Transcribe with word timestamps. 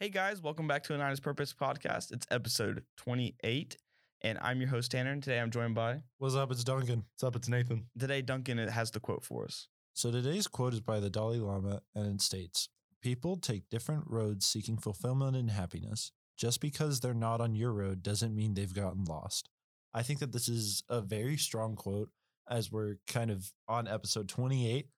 Hey 0.00 0.08
guys, 0.08 0.42
welcome 0.42 0.66
back 0.66 0.82
to 0.84 0.94
a 0.94 0.98
Niners 0.98 1.20
Purpose 1.20 1.54
podcast. 1.54 2.10
It's 2.10 2.26
episode 2.28 2.82
28, 2.96 3.76
and 4.22 4.38
I'm 4.42 4.60
your 4.60 4.68
host 4.68 4.90
Tanner. 4.90 5.12
And 5.12 5.22
today 5.22 5.38
I'm 5.38 5.52
joined 5.52 5.76
by 5.76 6.00
What's 6.18 6.34
up? 6.34 6.50
It's 6.50 6.64
Duncan. 6.64 7.04
What's 7.14 7.22
up? 7.22 7.36
It's 7.36 7.48
Nathan. 7.48 7.86
today 7.96 8.20
Duncan 8.20 8.58
has 8.58 8.90
the 8.90 8.98
quote 8.98 9.24
for 9.24 9.44
us. 9.44 9.68
So 9.92 10.10
today's 10.10 10.48
quote 10.48 10.72
is 10.74 10.80
by 10.80 10.98
the 10.98 11.10
Dalai 11.10 11.38
Lama 11.38 11.80
and 11.94 12.12
it 12.16 12.20
states 12.20 12.68
People 13.02 13.36
take 13.36 13.70
different 13.70 14.02
roads 14.08 14.44
seeking 14.44 14.78
fulfillment 14.78 15.36
and 15.36 15.52
happiness. 15.52 16.10
Just 16.36 16.60
because 16.60 16.98
they're 16.98 17.14
not 17.14 17.40
on 17.40 17.54
your 17.54 17.72
road 17.72 18.02
doesn't 18.02 18.34
mean 18.34 18.54
they've 18.54 18.74
gotten 18.74 19.04
lost. 19.04 19.48
I 19.94 20.02
think 20.02 20.18
that 20.18 20.32
this 20.32 20.48
is 20.48 20.82
a 20.88 21.02
very 21.02 21.36
strong 21.36 21.76
quote 21.76 22.10
as 22.50 22.72
we're 22.72 22.96
kind 23.06 23.30
of 23.30 23.52
on 23.68 23.86
episode 23.86 24.28
28. 24.28 24.88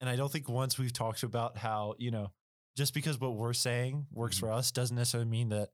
And 0.00 0.08
I 0.08 0.16
don't 0.16 0.32
think 0.32 0.48
once 0.48 0.78
we've 0.78 0.94
talked 0.94 1.24
about 1.24 1.58
how, 1.58 1.94
you 1.98 2.10
know, 2.10 2.32
just 2.80 2.94
because 2.94 3.20
what 3.20 3.34
we're 3.36 3.52
saying 3.52 4.06
works 4.10 4.36
Mhm. 4.36 4.40
for 4.40 4.52
us 4.52 4.72
doesn't 4.72 4.96
necessarily 4.96 5.28
mean 5.28 5.50
that 5.50 5.68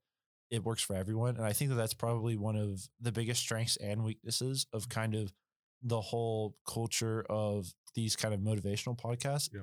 it 0.51 0.65
works 0.65 0.83
for 0.83 0.97
everyone. 0.97 1.37
And 1.37 1.45
I 1.45 1.53
think 1.53 1.69
that 1.71 1.77
that's 1.77 1.95
probably 1.95 2.37
one 2.37 2.57
of 2.57 2.89
the 3.01 3.13
biggest 3.13 3.41
strengths 3.43 3.77
and 3.77 4.03
weaknesses 4.03 4.67
of 4.73 4.89
kind 4.89 5.15
of 5.15 5.33
the 5.83 6.01
whole 6.01 6.57
culture 6.67 7.23
of 7.31 7.73
these 7.95 8.17
kind 8.17 8.35
of 8.35 8.41
motivational 8.41 8.99
podcasts. 8.99 9.53
Yeah. 9.55 9.63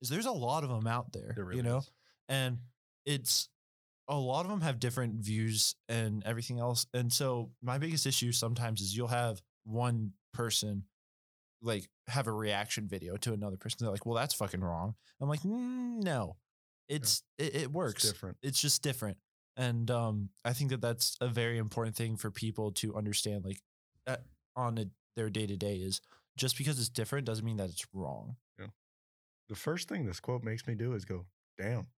Is 0.00 0.08
there's 0.08 0.24
a 0.24 0.32
lot 0.32 0.64
of 0.64 0.70
them 0.70 0.86
out 0.86 1.12
there, 1.12 1.32
There 1.36 1.44
really 1.44 1.58
you 1.58 1.62
know, 1.62 1.78
is. 1.78 1.90
and 2.26 2.58
it's 3.04 3.50
a 4.08 4.16
lot 4.18 4.46
of 4.46 4.50
them 4.50 4.62
have 4.62 4.78
different 4.80 5.16
views 5.20 5.76
and 5.90 6.24
everything 6.24 6.58
else. 6.58 6.86
And 6.94 7.12
so 7.12 7.52
my 7.60 7.76
biggest 7.76 8.06
issue 8.06 8.32
sometimes 8.32 8.80
is 8.80 8.96
you'll 8.96 9.08
have 9.08 9.42
one 9.64 10.14
person 10.32 10.88
like 11.60 11.90
have 12.06 12.26
a 12.28 12.32
reaction 12.32 12.88
video 12.88 13.16
to 13.18 13.32
another 13.34 13.56
person. 13.58 13.76
They're 13.80 13.90
like, 13.90 14.06
well, 14.06 14.14
that's 14.14 14.32
fucking 14.34 14.60
wrong. 14.62 14.94
I'm 15.20 15.28
like, 15.28 15.40
"Mm, 15.42 16.02
no, 16.02 16.36
it's 16.88 17.22
it, 17.38 17.54
it 17.54 17.72
works. 17.72 18.04
It's 18.04 18.12
different. 18.12 18.36
It's 18.42 18.60
just 18.60 18.82
different. 18.82 19.18
And 19.56 19.90
um, 19.90 20.30
I 20.44 20.52
think 20.52 20.70
that 20.70 20.80
that's 20.80 21.16
a 21.20 21.26
very 21.28 21.58
important 21.58 21.96
thing 21.96 22.16
for 22.16 22.30
people 22.30 22.70
to 22.72 22.94
understand, 22.96 23.44
like 23.44 23.60
uh, 24.06 24.16
on 24.54 24.78
a, 24.78 24.86
their 25.16 25.30
day 25.30 25.46
to 25.46 25.56
day, 25.56 25.76
is 25.76 26.00
just 26.36 26.56
because 26.56 26.78
it's 26.78 26.88
different 26.88 27.26
doesn't 27.26 27.44
mean 27.44 27.56
that 27.56 27.68
it's 27.68 27.84
wrong. 27.92 28.36
Yeah. 28.58 28.66
The 29.48 29.56
first 29.56 29.88
thing 29.88 30.06
this 30.06 30.20
quote 30.20 30.44
makes 30.44 30.66
me 30.68 30.76
do 30.76 30.92
is 30.94 31.04
go, 31.04 31.26
damn. 31.58 31.88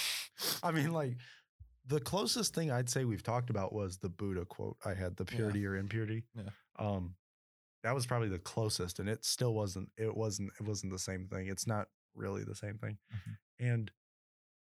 I 0.64 0.72
mean, 0.72 0.92
like, 0.92 1.16
the 1.86 2.00
closest 2.00 2.54
thing 2.54 2.72
I'd 2.72 2.90
say 2.90 3.04
we've 3.04 3.22
talked 3.22 3.50
about 3.50 3.72
was 3.72 3.98
the 3.98 4.08
Buddha 4.08 4.44
quote. 4.44 4.76
I 4.84 4.94
had 4.94 5.16
the 5.16 5.24
Yeah. 5.30 5.36
purity 5.36 5.64
or 5.64 5.76
impurity. 5.76 6.24
Yeah. 6.34 6.50
Um, 6.78 7.14
that 7.84 7.94
was 7.94 8.04
probably 8.04 8.28
the 8.30 8.40
closest, 8.40 8.98
and 8.98 9.08
it 9.08 9.24
still 9.24 9.54
wasn't. 9.54 9.88
It 9.96 10.16
wasn't. 10.16 10.50
It 10.58 10.66
wasn't 10.66 10.92
the 10.92 10.98
same 10.98 11.28
thing. 11.28 11.46
It's 11.46 11.68
not 11.68 11.86
really 12.16 12.42
the 12.42 12.56
same 12.56 12.78
thing. 12.78 12.98
Mhm. 13.14 13.36
And 13.60 13.90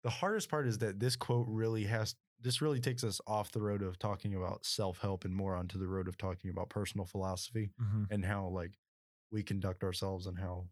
the 0.04 0.10
hardest 0.10 0.50
part 0.50 0.68
is 0.68 0.80
that 0.80 1.00
this 1.00 1.16
quote 1.16 1.48
really 1.48 1.86
has. 1.86 2.16
This 2.44 2.60
really 2.60 2.80
takes 2.80 3.04
us 3.04 3.22
off 3.28 3.52
the 3.52 3.62
road 3.62 3.84
of 3.84 4.00
talking 4.00 4.34
about 4.34 4.66
self 4.66 4.98
help 5.00 5.26
and 5.26 5.36
more 5.36 5.56
onto 5.56 5.78
the 5.78 5.88
road 5.88 6.08
of 6.08 6.18
talking 6.18 6.50
about 6.50 6.70
personal 6.70 7.06
philosophy. 7.06 7.70
Mm-hmm. 7.80 8.06
and 8.12 8.26
how 8.26 8.48
like 8.48 8.72
we 9.32 9.44
conduct 9.44 9.84
ourselves 9.84 10.28
and 10.28 10.38
how 10.38 10.66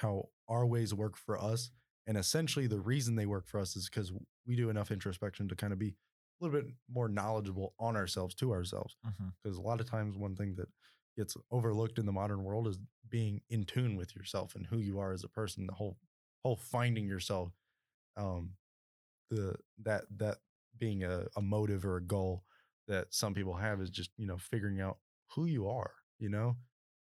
how 0.00 0.28
our 0.48 0.66
ways 0.66 0.94
work 0.94 1.16
for 1.16 1.38
us 1.38 1.70
and 2.06 2.16
essentially 2.16 2.66
the 2.66 2.80
reason 2.80 3.14
they 3.14 3.26
work 3.26 3.46
for 3.46 3.60
us 3.60 3.76
is 3.76 3.88
because 3.88 4.12
we 4.46 4.56
do 4.56 4.70
enough 4.70 4.90
introspection 4.90 5.48
to 5.48 5.56
kind 5.56 5.72
of 5.72 5.78
be 5.78 5.88
a 6.40 6.44
little 6.44 6.60
bit 6.60 6.70
more 6.90 7.08
knowledgeable 7.08 7.74
on 7.78 7.96
ourselves 7.96 8.34
to 8.34 8.52
ourselves 8.52 8.96
mm-hmm. 9.06 9.28
because 9.42 9.58
a 9.58 9.62
lot 9.62 9.80
of 9.80 9.88
times 9.88 10.16
one 10.16 10.34
thing 10.34 10.54
that 10.56 10.68
gets 11.16 11.36
overlooked 11.50 11.98
in 11.98 12.06
the 12.06 12.12
modern 12.12 12.42
world 12.42 12.66
is 12.66 12.78
being 13.08 13.40
in 13.50 13.64
tune 13.64 13.96
with 13.96 14.16
yourself 14.16 14.54
and 14.54 14.66
who 14.66 14.78
you 14.78 14.98
are 14.98 15.12
as 15.12 15.24
a 15.24 15.28
person 15.28 15.66
the 15.66 15.74
whole 15.74 15.96
whole 16.42 16.56
finding 16.56 17.06
yourself 17.06 17.52
um 18.16 18.50
the 19.30 19.54
that 19.82 20.04
that 20.16 20.38
being 20.78 21.04
a, 21.04 21.24
a 21.36 21.42
motive 21.42 21.84
or 21.84 21.96
a 21.96 22.02
goal 22.02 22.44
that 22.88 23.06
some 23.14 23.34
people 23.34 23.54
have 23.54 23.80
is 23.80 23.90
just 23.90 24.10
you 24.16 24.26
know 24.26 24.38
figuring 24.38 24.80
out 24.80 24.98
who 25.34 25.46
you 25.46 25.68
are 25.68 25.92
you 26.18 26.28
know? 26.28 26.56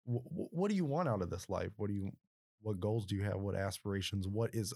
Wh- 0.05 0.53
what 0.53 0.69
do 0.69 0.75
you 0.75 0.85
want 0.85 1.09
out 1.09 1.21
of 1.21 1.29
this 1.29 1.49
life? 1.49 1.71
What 1.77 1.87
do 1.87 1.93
you 1.93 2.11
what 2.61 2.79
goals 2.79 3.05
do 3.05 3.15
you 3.15 3.23
have? 3.23 3.35
What 3.37 3.55
aspirations? 3.55 4.27
What 4.27 4.51
is 4.53 4.73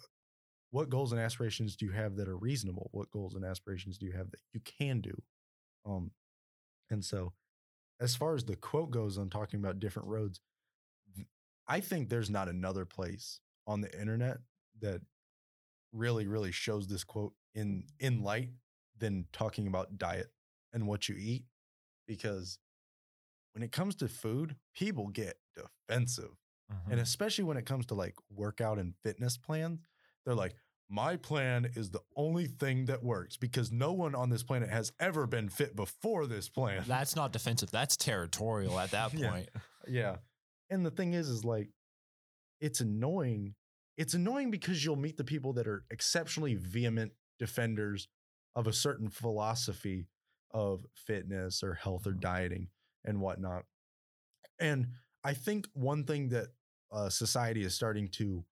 what 0.72 0.90
goals 0.90 1.12
and 1.14 1.22
aspirations 1.22 1.76
do 1.76 1.86
you 1.86 1.92
have 1.92 2.16
that 2.18 2.28
are 2.28 2.38
reasonable? 2.38 2.90
What 2.94 3.12
goals 3.12 3.36
and 3.36 3.46
aspirations 3.46 3.98
do 3.98 4.06
you 4.06 4.14
have 4.14 4.32
that 4.32 4.40
you 4.54 4.62
can 4.62 5.02
do? 5.02 5.14
Um 5.86 6.12
and 6.90 7.04
so 7.06 7.34
as 8.02 8.16
far 8.16 8.36
as 8.36 8.46
the 8.46 8.56
quote 8.58 8.92
goes 8.92 9.18
on 9.18 9.30
talking 9.30 9.60
about 9.60 9.80
different 9.80 10.10
roads 10.10 10.42
i 11.68 11.80
think 11.80 12.10
there's 12.10 12.30
not 12.30 12.48
another 12.48 12.86
place 12.86 13.40
on 13.66 13.82
the 13.82 14.00
internet 14.00 14.38
that 14.82 15.02
really 15.94 16.28
really 16.28 16.52
shows 16.52 16.88
this 16.88 17.04
quote 17.04 17.34
in 17.56 17.84
in 18.00 18.22
light 18.24 18.50
than 18.98 19.26
talking 19.32 19.68
about 19.68 19.98
diet 19.98 20.28
and 20.74 20.86
what 20.88 21.08
you 21.10 21.16
eat 21.18 21.46
because 22.08 22.60
when 23.54 23.64
it 23.64 23.72
comes 23.72 23.96
to 23.96 24.08
food 24.08 24.56
people 24.76 25.08
get 25.08 25.36
defensive 25.56 26.32
Mm-hmm. 26.70 26.92
and 26.92 27.00
especially 27.00 27.46
when 27.46 27.56
it 27.56 27.66
comes 27.66 27.86
to 27.86 27.94
like 27.94 28.14
workout 28.30 28.78
and 28.78 28.94
fitness 29.02 29.38
plans 29.38 29.80
they're 30.26 30.36
like 30.36 30.54
my 30.90 31.16
plan 31.16 31.72
is 31.76 31.90
the 31.92 32.02
only 32.18 32.46
thing 32.46 32.88
that 32.88 33.02
works 33.02 33.38
because 33.38 33.72
no 33.72 33.94
one 33.94 34.14
on 34.14 34.30
this 34.30 34.44
planet 34.44 34.70
has 34.70 34.92
ever 35.00 35.26
been 35.28 35.48
fit 35.48 35.78
before 35.78 36.28
this 36.28 36.50
plan 36.50 36.84
that's 36.86 37.16
not 37.16 37.32
defensive. 37.32 37.72
That's 37.72 37.96
territorial 37.96 38.78
at 38.80 38.92
that 38.92 39.14
Yeah. 39.18 39.30
point. 39.32 39.50
yeah. 39.88 40.16
And 40.70 40.86
the 40.86 40.92
thing 40.92 41.14
is, 41.14 41.30
is 41.30 41.46
like, 41.46 41.70
it's 42.60 42.82
annoying. 42.82 43.56
It's 43.98 44.14
annoying 44.14 44.52
because 44.52 44.84
you'll 44.86 44.96
meet 44.96 45.18
the 45.18 45.24
people 45.24 45.54
that 45.54 45.68
are 45.68 45.84
exceptionally 45.90 46.56
vehement 46.56 47.14
defenders 47.40 48.08
of 48.56 48.68
a 48.68 48.74
certain 48.74 49.10
philosophy 49.10 50.08
of 50.52 50.86
fitness 50.94 51.64
or 51.64 51.74
health 51.74 52.08
or 52.08 52.14
dieting 52.14 52.70
and 53.06 53.20
whatnot. 53.20 53.64
And 54.60 54.88
I 55.24 55.34
think 55.34 55.68
one 55.74 56.04
thing 56.04 56.30
that 56.30 56.48
uh, 56.92 57.10
society 57.10 57.64
is 57.64 57.76
starting 57.76 58.08
to 58.10 58.46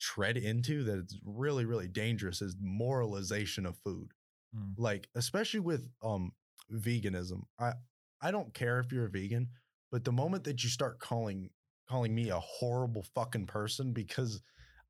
tread 0.00 0.36
into 0.36 0.84
that 0.84 0.98
it's 0.98 1.18
really, 1.24 1.64
really 1.64 1.88
dangerous 1.88 2.42
is 2.42 2.56
moralization 2.60 3.66
of 3.66 3.76
food. 3.78 4.12
Mm. 4.54 4.74
Like, 4.76 5.08
especially 5.14 5.60
with 5.60 5.88
um 6.02 6.32
veganism. 6.72 7.42
I 7.58 7.72
I 8.20 8.30
don't 8.30 8.52
care 8.54 8.80
if 8.80 8.92
you're 8.92 9.06
a 9.06 9.10
vegan, 9.10 9.48
but 9.90 10.04
the 10.04 10.12
moment 10.12 10.44
that 10.44 10.62
you 10.64 10.70
start 10.70 10.98
calling 10.98 11.50
calling 11.88 12.14
me 12.14 12.30
a 12.30 12.38
horrible 12.40 13.02
fucking 13.14 13.46
person 13.46 13.92
because 13.92 14.40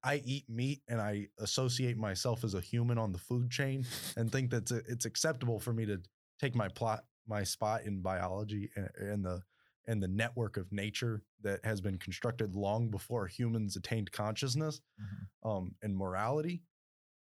I 0.02 0.22
eat 0.24 0.48
meat 0.48 0.82
and 0.88 1.00
I 1.00 1.28
associate 1.38 1.96
myself 1.96 2.44
as 2.44 2.54
a 2.54 2.60
human 2.60 2.98
on 2.98 3.12
the 3.12 3.18
food 3.18 3.50
chain 3.50 3.84
and 4.16 4.30
think 4.30 4.50
that 4.50 4.62
it's, 4.62 4.70
it's 4.72 5.04
acceptable 5.04 5.58
for 5.58 5.72
me 5.72 5.86
to 5.86 6.00
take 6.40 6.54
my 6.54 6.68
plot 6.68 7.04
my 7.28 7.42
spot 7.42 7.82
in 7.84 8.00
biology 8.02 8.70
and, 8.76 8.88
and 8.98 9.24
the 9.24 9.42
and 9.88 10.02
the 10.02 10.08
network 10.08 10.56
of 10.56 10.70
nature 10.72 11.22
that 11.42 11.64
has 11.64 11.80
been 11.80 11.98
constructed 11.98 12.54
long 12.54 12.88
before 12.90 13.26
humans 13.26 13.76
attained 13.76 14.10
consciousness 14.12 14.80
Mhm. 15.00 15.48
um, 15.50 15.74
and 15.82 15.96
morality. 15.96 16.62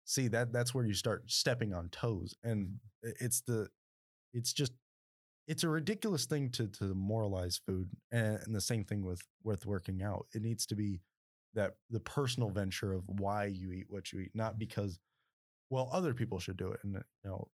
See 0.06 0.28
that 0.30 0.51
that's 0.51 0.74
where 0.74 0.85
you 0.85 0.94
start 0.94 1.30
stepping 1.31 1.74
on 1.74 1.90
toes, 1.90 2.35
and 2.44 2.80
it's 3.03 3.41
the 3.41 3.69
it's 4.34 4.51
just 4.53 4.74
it's 5.48 5.64
a 5.64 5.70
ridiculous 5.70 6.26
thing 6.26 6.50
to 6.52 6.68
to 6.68 6.94
moralize 6.94 7.59
food, 7.66 7.90
and, 8.12 8.40
and 8.46 8.56
the 8.56 8.62
same 8.62 8.84
thing 8.84 9.04
with 9.04 9.22
with 9.44 9.66
working 9.66 10.02
out. 10.04 10.28
It 10.34 10.42
needs 10.42 10.66
to 10.68 10.76
be 10.76 11.02
that 11.54 11.74
the 11.90 12.00
personal 12.00 12.50
venture 12.50 12.94
of 12.94 13.04
why 13.08 13.46
you 13.46 13.72
eat 13.72 13.86
what 13.90 14.12
you 14.12 14.22
eat, 14.22 14.31
not 14.34 14.58
because 14.58 15.00
well 15.70 15.90
other 15.92 16.14
people 16.14 16.40
should 16.40 16.58
do 16.58 16.72
it, 16.72 16.80
and 16.84 16.96
uh, 16.96 17.00
you 17.24 17.30
know, 17.30 17.48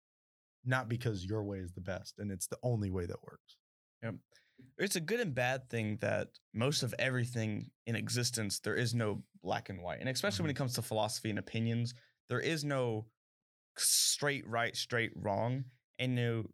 not 0.68 0.90
because 0.90 1.26
your 1.26 1.44
way 1.44 1.58
is 1.58 1.72
the 1.72 1.82
best 1.82 2.16
and 2.20 2.32
it's 2.32 2.48
the 2.48 2.58
only 2.62 2.92
way 2.92 3.06
that 3.06 3.24
works. 3.24 3.58
Yeah. 4.04 4.12
It's 4.78 4.96
a 4.96 5.02
good 5.02 5.20
and 5.20 5.34
bad 5.34 5.70
thing 5.70 5.98
that 6.02 6.30
most 6.54 6.84
of 6.84 6.94
everything 7.00 7.70
in 7.86 7.96
existence, 7.96 8.60
there 8.60 8.76
is 8.76 8.94
no 8.94 9.24
black 9.44 9.70
and 9.70 9.82
white. 9.82 10.00
And 10.00 10.10
especially 10.10 10.44
when 10.44 10.50
mm-hmm. 10.50 10.58
it 10.58 10.60
comes 10.60 10.74
to 10.74 10.82
philosophy 10.82 11.30
and 11.30 11.40
opinions, 11.40 11.94
there 12.28 12.40
is 12.40 12.66
no 12.66 13.06
straight 13.78 14.48
right, 14.48 14.76
straight 14.76 15.12
wrong. 15.16 15.64
And 16.00 16.18
you 16.18 16.50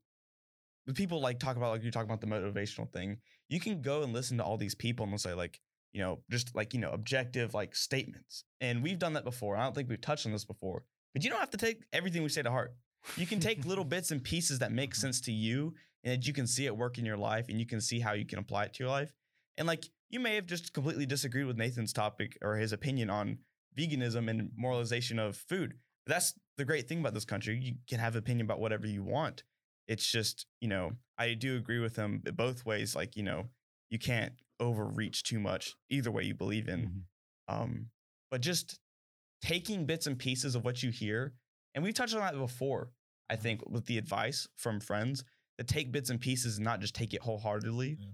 when 0.85 0.95
people 0.95 1.21
like 1.21 1.39
talk 1.39 1.56
about, 1.56 1.71
like 1.71 1.83
you 1.83 1.91
talk 1.91 2.06
about 2.06 2.21
the 2.21 2.27
motivational 2.27 2.91
thing, 2.91 3.18
you 3.50 3.59
can 3.59 3.81
go 3.81 4.03
and 4.03 4.13
listen 4.13 4.38
to 4.38 4.44
all 4.44 4.57
these 4.57 4.75
people 4.75 5.03
and 5.03 5.13
they'll 5.13 5.19
say, 5.19 5.33
like, 5.33 5.59
you 5.94 6.01
know, 6.01 6.19
just 6.30 6.56
like, 6.56 6.74
you 6.74 6.80
know, 6.80 6.91
objective 6.91 7.53
like 7.53 7.75
statements. 7.75 8.44
And 8.62 8.81
we've 8.81 9.00
done 9.00 9.13
that 9.13 9.24
before. 9.24 9.56
I 9.56 9.63
don't 9.63 9.75
think 9.75 9.89
we've 9.89 10.01
touched 10.01 10.25
on 10.25 10.31
this 10.31 10.45
before, 10.45 10.83
but 11.13 11.24
you 11.24 11.30
don't 11.30 11.39
have 11.39 11.51
to 11.51 11.57
take 11.57 11.83
everything 11.94 12.24
we 12.24 12.30
say 12.30 12.41
to 12.41 12.51
heart. 12.51 12.74
You 13.15 13.27
can 13.27 13.39
take 13.39 13.65
little 13.65 13.83
bits 13.95 14.12
and 14.12 14.24
pieces 14.24 14.59
that 14.59 14.71
make 14.71 14.91
uh-huh. 14.91 15.01
sense 15.01 15.21
to 15.21 15.31
you 15.31 15.74
and 16.03 16.13
that 16.13 16.27
you 16.27 16.33
can 16.33 16.47
see 16.47 16.65
it 16.65 16.75
work 16.75 16.97
in 16.97 17.06
your 17.06 17.18
life 17.18 17.47
and 17.50 17.59
you 17.59 17.65
can 17.65 17.80
see 17.80 18.00
how 18.00 18.13
you 18.13 18.25
can 18.25 18.39
apply 18.39 18.65
it 18.65 18.74
to 18.74 18.83
your 18.83 18.91
life. 18.91 19.13
And 19.57 19.68
like 19.68 19.85
you 20.09 20.19
may 20.19 20.35
have 20.35 20.45
just 20.45 20.74
completely 20.74 21.06
disagreed 21.06 21.45
with 21.45 21.57
Nathan's 21.57 21.94
topic 21.94 22.38
or 22.41 22.56
his 22.56 22.74
opinion 22.74 23.09
on 23.09 23.38
veganism 23.77 24.30
and 24.30 24.51
moralization 24.56 25.19
of 25.19 25.35
food. 25.35 25.75
But 26.06 26.13
that's 26.13 26.33
the 26.57 26.65
great 26.65 26.88
thing 26.88 27.00
about 27.00 27.13
this 27.13 27.25
country. 27.25 27.57
You 27.57 27.75
can 27.88 28.00
have 28.00 28.15
opinion 28.15 28.45
about 28.45 28.59
whatever 28.59 28.88
you 28.88 29.03
want. 29.03 29.44
It's 29.88 30.09
just, 30.09 30.45
you 30.62 30.68
know, 30.68 30.94
I 31.18 31.33
do 31.33 31.57
agree 31.57 31.80
with 31.80 31.95
him 31.95 32.21
both 32.35 32.65
ways. 32.65 32.95
Like, 32.95 33.15
you 33.15 33.24
know, 33.24 33.50
you 33.89 34.00
can't 34.00 34.33
overreach 34.59 35.24
too 35.24 35.39
much 35.39 35.75
either 35.89 36.12
way 36.12 36.24
you 36.24 36.33
believe 36.35 36.68
in. 36.68 36.88
Mhm. 36.88 37.03
Um, 37.47 37.91
but 38.31 38.41
just 38.41 38.80
taking 39.41 39.85
bits 39.85 40.07
and 40.07 40.18
pieces 40.18 40.56
of 40.56 40.63
what 40.63 40.83
you 40.83 40.91
hear 40.91 41.33
And 41.75 41.83
we've 41.83 41.95
touched 41.95 42.13
on 42.13 42.21
that 42.21 42.35
before. 42.38 42.91
I 43.31 43.35
think 43.35 43.68
with 43.68 43.88
the 43.88 43.97
advice 43.97 44.47
from 44.57 44.80
friends 44.80 45.24
to 45.57 45.63
take 45.63 45.91
bits 45.91 46.12
and 46.12 46.21
pieces 46.21 46.57
and 46.57 46.65
not 46.65 46.81
just 46.81 46.94
take 46.94 47.15
it 47.15 47.21
wholeheartedly. 47.21 47.97
Yeah. 48.00 48.09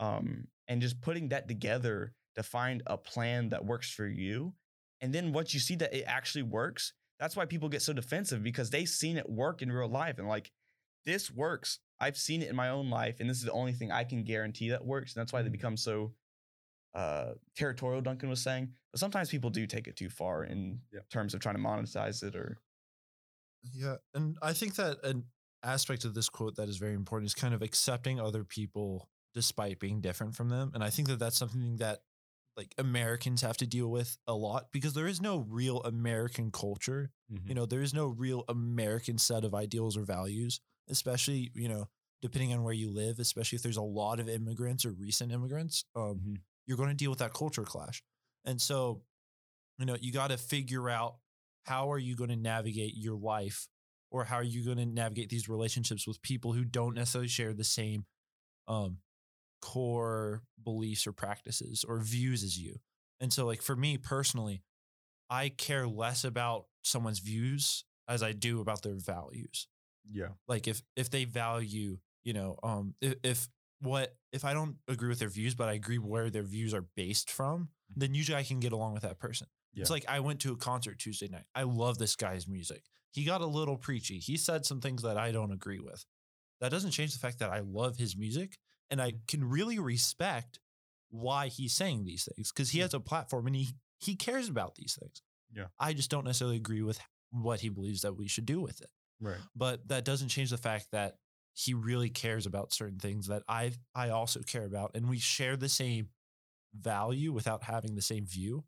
Um, 0.00 0.48
and 0.66 0.82
just 0.82 1.00
putting 1.00 1.28
that 1.28 1.46
together 1.46 2.12
to 2.34 2.42
find 2.42 2.82
a 2.88 2.98
plan 2.98 3.50
that 3.50 3.64
works 3.64 3.88
for 3.92 4.08
you. 4.08 4.54
And 5.00 5.14
then 5.14 5.32
once 5.32 5.54
you 5.54 5.60
see 5.60 5.76
that 5.76 5.94
it 5.94 6.02
actually 6.08 6.42
works, 6.42 6.92
that's 7.20 7.36
why 7.36 7.44
people 7.46 7.68
get 7.68 7.82
so 7.82 7.92
defensive 7.92 8.42
because 8.42 8.70
they've 8.70 8.88
seen 8.88 9.16
it 9.16 9.28
work 9.28 9.62
in 9.62 9.70
real 9.70 9.88
life 9.88 10.18
and 10.18 10.26
like 10.26 10.50
this 11.04 11.30
works. 11.30 11.80
I've 12.00 12.16
seen 12.16 12.42
it 12.42 12.48
in 12.50 12.56
my 12.56 12.70
own 12.70 12.90
life, 12.90 13.20
and 13.20 13.28
this 13.30 13.38
is 13.38 13.44
the 13.44 13.52
only 13.52 13.72
thing 13.72 13.92
I 13.92 14.04
can 14.04 14.24
guarantee 14.24 14.70
that 14.70 14.84
works. 14.84 15.14
And 15.14 15.20
that's 15.20 15.32
why 15.32 15.42
they 15.42 15.48
Mhm. 15.48 15.50
become 15.50 15.76
so 15.76 16.14
uh, 16.94 17.34
territorial. 17.56 18.02
Duncan 18.02 18.28
was 18.30 18.42
saying, 18.42 18.74
but 18.92 19.00
sometimes 19.00 19.30
people 19.30 19.50
do 19.50 19.66
take 19.66 19.88
it 19.88 19.96
too 19.96 20.10
far 20.10 20.44
in 20.44 20.82
Yep. 20.92 21.06
terms 21.10 21.34
of 21.34 21.40
trying 21.40 21.56
to 21.56 21.62
monetize 21.62 22.22
it 22.22 22.36
or 22.36 22.58
Yeah, 23.62 23.96
and 24.12 24.36
I 24.42 24.52
think 24.52 24.74
that 24.76 25.02
an 25.04 25.30
aspect 25.62 26.04
of 26.04 26.14
this 26.14 26.28
quote 26.28 26.56
that 26.56 26.68
is 26.68 26.76
very 26.76 26.94
important 26.94 27.26
is 27.26 27.34
kind 27.34 27.54
of 27.54 27.62
accepting 27.62 28.20
other 28.20 28.44
people 28.44 29.08
despite 29.32 29.80
being 29.80 30.00
different 30.00 30.36
from 30.36 30.48
them, 30.48 30.70
and 30.74 30.84
I 30.84 30.90
think 30.90 31.08
that 31.08 31.18
that's 31.18 31.36
something 31.38 31.76
that 31.78 32.00
like 32.56 32.74
Americans 32.78 33.40
have 33.42 33.56
to 33.58 33.66
deal 33.66 33.90
with 33.90 34.16
a 34.28 34.34
lot 34.34 34.70
because 34.72 34.94
there 34.94 35.08
is 35.08 35.20
no 35.20 35.38
real 35.38 35.82
American 35.82 36.52
culture. 36.52 37.10
Mhm. 37.28 37.48
You 37.48 37.54
know, 37.54 37.66
there 37.66 37.82
is 37.82 37.92
no 37.94 38.06
real 38.06 38.44
American 38.48 39.18
set 39.18 39.44
of 39.44 39.54
ideals 39.54 39.96
or 39.96 40.04
values, 40.04 40.60
especially 40.88 41.50
you 41.54 41.68
know 41.68 41.88
depending 42.22 42.54
on 42.54 42.62
where 42.62 42.72
you 42.72 42.90
live, 42.90 43.18
especially 43.18 43.56
if 43.56 43.62
there's 43.62 43.76
a 43.76 43.82
lot 43.82 44.18
of 44.18 44.30
immigrants 44.30 44.86
or 44.86 44.92
recent 44.92 45.30
immigrants. 45.30 45.84
Um, 45.94 46.22
Mhm. 46.24 46.36
you're 46.66 46.78
going 46.78 46.88
to 46.88 46.94
deal 46.94 47.10
with 47.10 47.18
that 47.18 47.34
culture 47.34 47.64
clash. 47.64 48.02
And 48.46 48.60
so, 48.62 49.02
you 49.78 49.86
know, 49.86 49.96
you 50.00 50.12
got 50.12 50.28
to 50.28 50.36
figure 50.38 50.88
out 50.88 51.16
how 51.64 51.90
are 51.92 51.98
you 51.98 52.16
going 52.16 52.30
to 52.30 52.36
navigate 52.36 52.94
your 52.96 53.16
life 53.16 53.68
or 54.10 54.24
how 54.24 54.36
are 54.36 54.42
you 54.44 54.64
going 54.64 54.78
to 54.78 54.86
navigate 54.86 55.28
these 55.30 55.48
relationships 55.48 56.06
with 56.06 56.22
people 56.22 56.52
who 56.52 56.64
don't 56.64 56.94
necessarily 56.94 57.28
share 57.28 57.52
the 57.52 57.64
same 57.64 58.06
um, 58.68 58.98
core 59.62 60.42
beliefs 60.62 61.06
or 61.06 61.12
practices 61.12 61.84
or 61.84 62.00
views 62.00 62.42
as 62.44 62.58
you. 62.58 62.76
And 63.20 63.32
so, 63.32 63.46
like 63.46 63.62
for 63.62 63.76
me 63.76 63.98
personally, 63.98 64.62
I 65.30 65.48
care 65.50 65.86
less 65.88 66.24
about 66.24 66.66
someone's 66.84 67.20
views 67.20 67.84
as 68.08 68.22
I 68.22 68.32
do 68.32 68.60
about 68.60 68.82
their 68.82 68.96
values 68.96 69.68
Yeah. 70.12 70.28
like 70.48 70.68
if 70.68 70.82
if 70.96 71.10
they 71.10 71.24
value 71.24 71.98
you 72.24 72.32
know 72.34 72.58
um 72.62 72.94
if, 73.00 73.14
if 73.22 73.48
what 73.80 74.14
if 74.32 74.44
i 74.44 74.52
don't 74.54 74.76
agree 74.88 75.08
with 75.08 75.18
their 75.18 75.28
views 75.28 75.54
but 75.54 75.68
i 75.68 75.72
agree 75.72 75.98
where 75.98 76.30
their 76.30 76.42
views 76.42 76.72
are 76.74 76.84
based 76.96 77.30
from 77.30 77.68
then 77.96 78.14
usually 78.14 78.36
i 78.38 78.42
can 78.42 78.60
get 78.60 78.72
along 78.72 78.94
with 78.94 79.02
that 79.02 79.18
person. 79.18 79.46
It's 79.76 79.90
like 79.90 80.04
i 80.08 80.20
went 80.20 80.40
to 80.40 80.52
a 80.52 80.56
concert 80.56 80.98
tuesday 81.00 81.26
night. 81.28 81.46
I 81.54 81.64
love 81.64 81.98
this 81.98 82.14
guy's 82.16 82.46
music. 82.46 82.82
He 83.10 83.24
got 83.24 83.40
a 83.40 83.46
little 83.46 83.76
preachy. 83.76 84.18
He 84.18 84.36
said 84.36 84.64
some 84.64 84.80
things 84.80 85.02
that 85.02 85.16
i 85.16 85.32
don't 85.32 85.52
agree 85.52 85.80
with. 85.80 86.04
That 86.60 86.70
doesn't 86.70 86.92
change 86.92 87.12
the 87.12 87.18
fact 87.18 87.38
that 87.40 87.50
i 87.50 87.58
love 87.60 87.96
his 87.96 88.16
music 88.16 88.58
and 88.90 89.00
i 89.02 89.14
can 89.26 89.42
really 89.44 89.78
respect 89.78 90.60
why 91.10 91.48
he's 91.48 91.72
saying 91.74 92.04
these 92.04 92.28
things 92.34 92.52
because 92.52 92.70
he 92.70 92.78
Yeah. 92.78 92.84
has 92.84 92.94
a 92.94 93.00
platform 93.00 93.46
and 93.46 93.56
he 93.56 93.74
he 93.98 94.14
cares 94.16 94.48
about 94.48 94.74
these 94.76 94.96
things. 95.00 95.22
Yeah. 95.52 95.66
i 95.78 95.92
just 95.92 96.10
don't 96.10 96.24
necessarily 96.24 96.56
agree 96.56 96.82
with 96.82 96.98
what 97.30 97.60
he 97.60 97.68
believes 97.68 98.02
that 98.02 98.16
we 98.16 98.28
should 98.28 98.46
do 98.46 98.60
with 98.60 98.80
it 98.80 98.90
Right. 99.20 99.40
but 99.54 99.86
that 99.88 100.04
doesn't 100.04 100.28
change 100.28 100.50
the 100.50 100.58
fact 100.58 100.88
that 100.92 101.16
he 101.54 101.72
really 101.72 102.10
cares 102.10 102.46
about 102.46 102.72
certain 102.72 102.98
things 102.98 103.28
that 103.28 103.42
I 103.48 103.72
I 103.94 104.10
also 104.10 104.40
care 104.40 104.64
about, 104.64 104.92
and 104.94 105.08
we 105.08 105.18
share 105.18 105.56
the 105.56 105.68
same 105.68 106.08
value 106.74 107.32
without 107.32 107.62
having 107.64 107.94
the 107.94 108.02
same 108.02 108.26
view. 108.26 108.64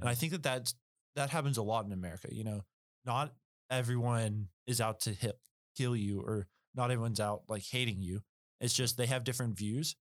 And 0.00 0.08
I 0.10 0.14
think 0.14 0.32
that 0.32 0.42
that's 0.42 0.74
that 1.16 1.30
happens 1.30 1.56
a 1.56 1.62
lot 1.62 1.86
in 1.86 1.92
America. 1.92 2.28
You 2.30 2.44
know, 2.44 2.64
not 3.06 3.34
everyone 3.70 4.48
is 4.66 4.80
out 4.80 5.00
to 5.00 5.10
hit, 5.12 5.38
kill 5.76 5.96
you, 5.96 6.20
or 6.20 6.46
not 6.74 6.90
everyone's 6.90 7.20
out 7.20 7.42
like 7.48 7.62
hating 7.64 8.02
you. 8.02 8.20
It's 8.60 8.74
just 8.74 8.96
they 8.96 9.06
have 9.06 9.24
different 9.24 9.56
views, 9.56 9.96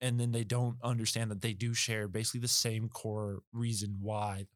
and 0.00 0.20
then 0.20 0.32
they 0.32 0.44
don't 0.44 0.76
understand 0.82 1.30
that 1.30 1.40
they 1.40 1.54
do 1.54 1.72
share 1.74 2.08
basically 2.08 2.40
the 2.40 2.48
same 2.48 2.88
core 2.88 3.40
reason 3.52 3.96
why 4.00 4.46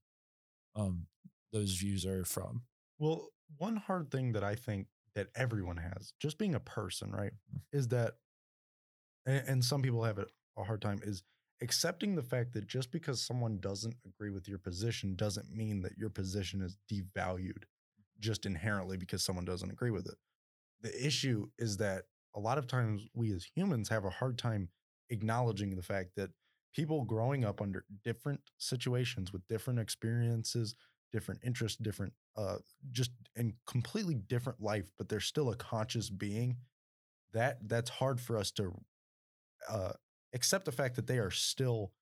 um 0.77 1.07
those 1.53 1.73
views 1.73 2.07
are 2.07 2.25
from. 2.25 2.63
Well, 3.03 3.31
one 3.59 3.75
hard 3.75 4.13
thing 4.13 4.31
that 4.35 4.45
I 4.45 4.55
think 4.55 4.87
that 5.17 5.27
everyone 5.35 5.77
has, 5.77 6.13
just 6.21 6.39
being 6.39 6.55
a 6.55 6.61
person, 6.61 7.11
right, 7.11 7.33
Mm-hmm. 7.33 7.77
is 7.79 7.89
that, 7.89 8.15
and, 9.27 9.43
and 9.49 9.65
some 9.65 9.83
people 9.83 10.05
have 10.05 10.19
a 10.19 10.63
hard 10.63 10.81
time, 10.81 11.01
is 11.03 11.25
accepting 11.61 12.15
the 12.15 12.23
fact 12.23 12.53
that 12.53 12.69
just 12.69 12.93
because 12.93 13.21
someone 13.21 13.59
doesn't 13.59 13.97
agree 14.07 14.31
with 14.31 14.49
your 14.49 14.59
position 14.59 15.17
doesn't 15.17 15.51
mean 15.51 15.83
that 15.83 15.99
your 15.99 16.11
position 16.11 16.63
is 16.63 16.77
devalued 16.89 17.65
just 18.21 18.47
inherently 18.47 18.97
because 18.97 19.25
someone 19.25 19.45
doesn't 19.45 19.71
agree 19.73 19.91
with 19.91 20.07
it. 20.07 20.15
The 20.83 21.07
issue 21.07 21.49
is 21.59 21.79
that 21.79 22.05
a 22.37 22.41
lot 22.41 22.59
of 22.59 22.69
times 22.69 23.03
we 23.15 23.33
as 23.33 23.45
humans 23.57 23.89
have 23.89 24.05
a 24.05 24.11
hard 24.11 24.39
time 24.39 24.69
acknowledging 25.11 25.75
the 25.75 25.83
fact 25.83 26.11
that 26.17 26.31
people 26.73 27.05
growing 27.05 27.45
up 27.45 27.61
under 27.61 27.85
different 28.05 28.41
situations 28.59 29.33
with 29.33 29.47
different 29.49 29.81
experiences, 29.81 30.77
different 31.13 31.41
interests, 31.45 31.79
different 31.79 32.13
uh 32.37 32.59
just 32.93 33.13
in 33.37 33.55
completely 33.67 34.15
different 34.17 34.61
life, 34.61 34.91
but 34.99 35.09
they're 35.09 35.21
still 35.21 35.51
a 35.51 35.57
conscious 35.57 36.11
being. 36.11 36.57
That 37.33 37.59
that's 37.69 37.91
hard 37.91 38.21
for 38.21 38.39
us 38.39 38.51
to 38.53 38.73
uh 39.69 39.93
accept 40.35 40.65
the 40.65 40.73
fact 40.73 40.97
that 40.97 41.07
they 41.07 41.19
are 41.19 41.31
still 41.31 41.93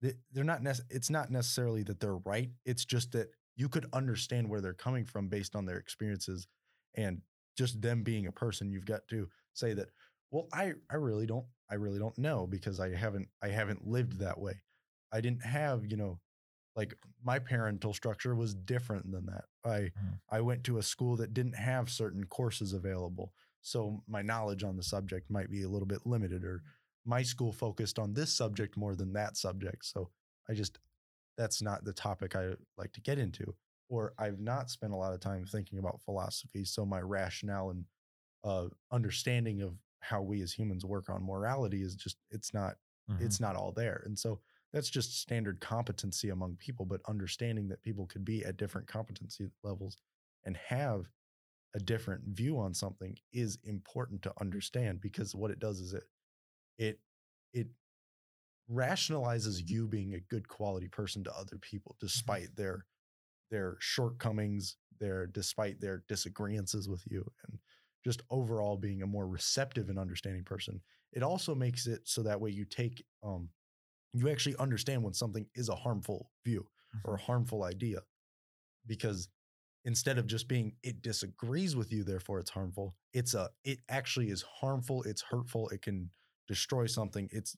they- 0.00 0.16
they're 0.32 0.44
not 0.44 0.62
nec- 0.62 0.86
it's 0.88 1.10
not 1.10 1.30
necessarily 1.30 1.82
that 1.84 2.00
they're 2.00 2.16
right. 2.16 2.50
It's 2.64 2.84
just 2.84 3.12
that 3.12 3.30
you 3.56 3.68
could 3.68 3.86
understand 3.92 4.48
where 4.48 4.60
they're 4.60 4.72
coming 4.74 5.04
from 5.04 5.28
based 5.28 5.54
on 5.54 5.66
their 5.66 5.78
experiences 5.78 6.46
and 6.94 7.22
just 7.56 7.80
them 7.82 8.02
being 8.02 8.26
a 8.26 8.32
person. 8.32 8.70
You've 8.70 8.86
got 8.86 9.06
to 9.08 9.28
say 9.52 9.74
that, 9.74 9.90
well, 10.30 10.48
I 10.52 10.74
I 10.90 10.96
really 10.96 11.26
don't 11.26 11.46
I 11.70 11.74
really 11.74 11.98
don't 11.98 12.16
know 12.18 12.46
because 12.46 12.80
I 12.80 12.94
haven't 12.94 13.28
I 13.42 13.48
haven't 13.48 13.86
lived 13.86 14.18
that 14.20 14.38
way. 14.38 14.62
I 15.12 15.20
didn't 15.20 15.44
have, 15.44 15.84
you 15.86 15.96
know, 15.96 16.20
like 16.76 16.94
my 17.22 17.38
parental 17.38 17.92
structure 17.92 18.34
was 18.34 18.54
different 18.54 19.10
than 19.10 19.26
that. 19.26 19.44
I 19.64 19.90
Mhm. 19.90 20.20
I 20.30 20.40
went 20.40 20.64
to 20.64 20.78
a 20.78 20.82
school 20.82 21.16
that 21.16 21.34
didn't 21.34 21.54
have 21.54 21.90
certain 21.90 22.24
courses 22.24 22.72
available. 22.72 23.34
So 23.62 24.02
my 24.06 24.22
knowledge 24.22 24.62
on 24.64 24.76
the 24.76 24.82
subject 24.82 25.30
might 25.30 25.50
be 25.50 25.62
a 25.62 25.68
little 25.68 25.86
bit 25.86 26.06
limited 26.06 26.44
or 26.44 26.62
my 27.04 27.22
school 27.22 27.52
focused 27.52 27.98
on 27.98 28.14
this 28.14 28.32
subject 28.34 28.76
more 28.76 28.94
than 28.94 29.12
that 29.14 29.36
subject. 29.36 29.84
So 29.84 30.10
I 30.48 30.54
just 30.54 30.78
that's 31.36 31.62
not 31.62 31.84
the 31.84 31.92
topic 31.92 32.36
I 32.36 32.56
like 32.76 32.92
to 32.92 33.00
get 33.00 33.18
into. 33.18 33.54
Or 33.88 34.14
I've 34.18 34.38
not 34.40 34.70
spent 34.70 34.92
a 34.92 34.96
lot 34.96 35.12
of 35.14 35.20
time 35.20 35.46
thinking 35.46 35.78
about 35.78 36.00
philosophy. 36.02 36.64
So 36.64 36.86
my 36.86 37.00
rationale 37.00 37.70
and 37.70 37.86
uh, 38.44 38.68
understanding 38.90 39.62
of 39.62 39.76
how 40.00 40.22
we 40.22 40.42
as 40.42 40.52
humans 40.52 40.84
work 40.84 41.10
on 41.10 41.22
morality 41.24 41.82
is 41.82 41.94
just 41.94 42.16
it's 42.30 42.54
not 42.54 42.76
it's 43.18 43.40
not 43.40 43.56
all 43.56 43.72
there. 43.72 44.02
And 44.06 44.18
so 44.18 44.40
that's 44.72 44.90
just 44.90 45.20
standard 45.20 45.60
competency 45.60 46.30
among 46.30 46.56
people, 46.56 46.84
but 46.84 47.00
understanding 47.08 47.68
that 47.68 47.82
people 47.82 48.06
could 48.06 48.24
be 48.24 48.44
at 48.44 48.56
different 48.56 48.86
competency 48.86 49.48
levels 49.64 49.96
and 50.44 50.56
have 50.56 51.06
a 51.74 51.78
different 51.78 52.22
view 52.26 52.58
on 52.58 52.74
something 52.74 53.16
is 53.32 53.58
important 53.64 54.22
to 54.22 54.32
understand 54.40 55.00
because 55.00 55.34
what 55.34 55.50
it 55.50 55.60
does 55.60 55.80
is 55.80 55.94
it 55.94 56.04
it 56.78 57.00
it 57.52 57.68
rationalizes 58.70 59.68
you 59.68 59.86
being 59.88 60.14
a 60.14 60.20
good 60.20 60.46
quality 60.48 60.88
person 60.88 61.24
to 61.24 61.36
other 61.36 61.58
people 61.60 61.96
despite 62.00 62.54
their 62.56 62.86
their 63.50 63.76
shortcomings 63.80 64.76
their 65.00 65.26
despite 65.26 65.80
their 65.80 66.04
disagreements 66.08 66.74
with 66.88 67.02
you 67.10 67.24
and 67.48 67.58
just 68.04 68.22
overall 68.30 68.76
being 68.76 69.02
a 69.02 69.06
more 69.06 69.28
receptive 69.28 69.90
and 69.90 69.98
understanding 69.98 70.44
person. 70.44 70.80
It 71.12 71.22
also 71.22 71.54
makes 71.54 71.86
it 71.86 72.00
so 72.04 72.22
that 72.22 72.40
way 72.40 72.50
you 72.50 72.64
take 72.64 73.04
um 73.22 73.48
you 74.12 74.28
actually 74.28 74.56
understand 74.56 75.02
when 75.02 75.14
something 75.14 75.48
is 75.54 75.68
a 75.68 75.74
harmful 75.76 76.32
view 76.44 76.68
or 77.04 77.14
a 77.14 77.20
harmful 77.22 77.64
idea 77.64 78.00
because 78.86 79.28
instead 79.84 80.18
of 80.18 80.26
just 80.26 80.48
being 80.48 80.76
it 80.82 81.02
disagrees 81.02 81.76
with 81.76 81.92
you 81.92 82.04
therefore 82.04 82.40
it's 82.40 82.50
harmful 82.50 82.96
it's 83.12 83.34
a 83.34 83.50
it 83.64 83.80
actually 83.88 84.30
is 84.30 84.42
harmful 84.42 85.02
it's 85.04 85.22
hurtful 85.22 85.68
it 85.70 85.82
can 85.82 86.10
destroy 86.48 86.86
something 86.86 87.28
it's 87.32 87.56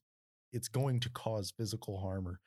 it's 0.52 0.68
going 0.68 1.00
to 1.00 1.10
cause 1.10 1.52
physical 1.52 2.00
harm 2.00 2.28
or 2.28 2.40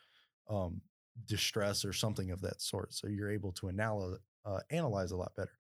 um 0.49 0.81
distress 1.25 1.85
or 1.85 1.93
something 1.93 2.31
of 2.31 2.41
that 2.41 2.61
sort. 2.61 2.93
So 2.93 3.07
you're 3.07 3.31
able 3.31 3.51
to 3.53 3.69
analyze 3.69 4.19
uh, 4.45 4.61
analyze 4.71 5.11
a 5.11 5.17
lot 5.17 5.35
better 5.35 5.59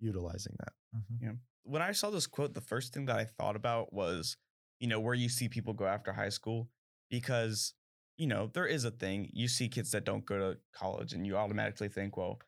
utilizing 0.00 0.56
that 0.60 0.72
Mhm. 0.94 1.22
when 1.62 1.82
I 1.82 1.92
saw 1.92 2.10
this 2.10 2.26
quote, 2.26 2.54
the 2.54 2.60
first 2.60 2.92
thing 2.92 3.06
that 3.06 3.18
I 3.18 3.24
thought 3.24 3.56
about 3.56 3.92
was, 3.92 4.36
you 4.80 4.88
know, 4.88 5.00
where 5.00 5.14
you 5.14 5.28
see 5.28 5.48
people 5.48 5.74
go 5.74 5.86
after 5.86 6.12
high 6.12 6.28
school, 6.28 6.70
because, 7.08 7.74
you 8.22 8.28
know, 8.28 8.48
there 8.54 8.66
is 8.66 8.84
a 8.86 8.92
thing. 8.92 9.30
You 9.34 9.48
see 9.48 9.68
kids 9.68 9.92
that 9.92 10.04
don't 10.04 10.26
go 10.26 10.38
to 10.54 10.60
college 10.72 11.14
and 11.14 11.26
you 11.26 11.36
automatically 11.36 11.88
think, 11.88 12.16
well, 12.16 12.40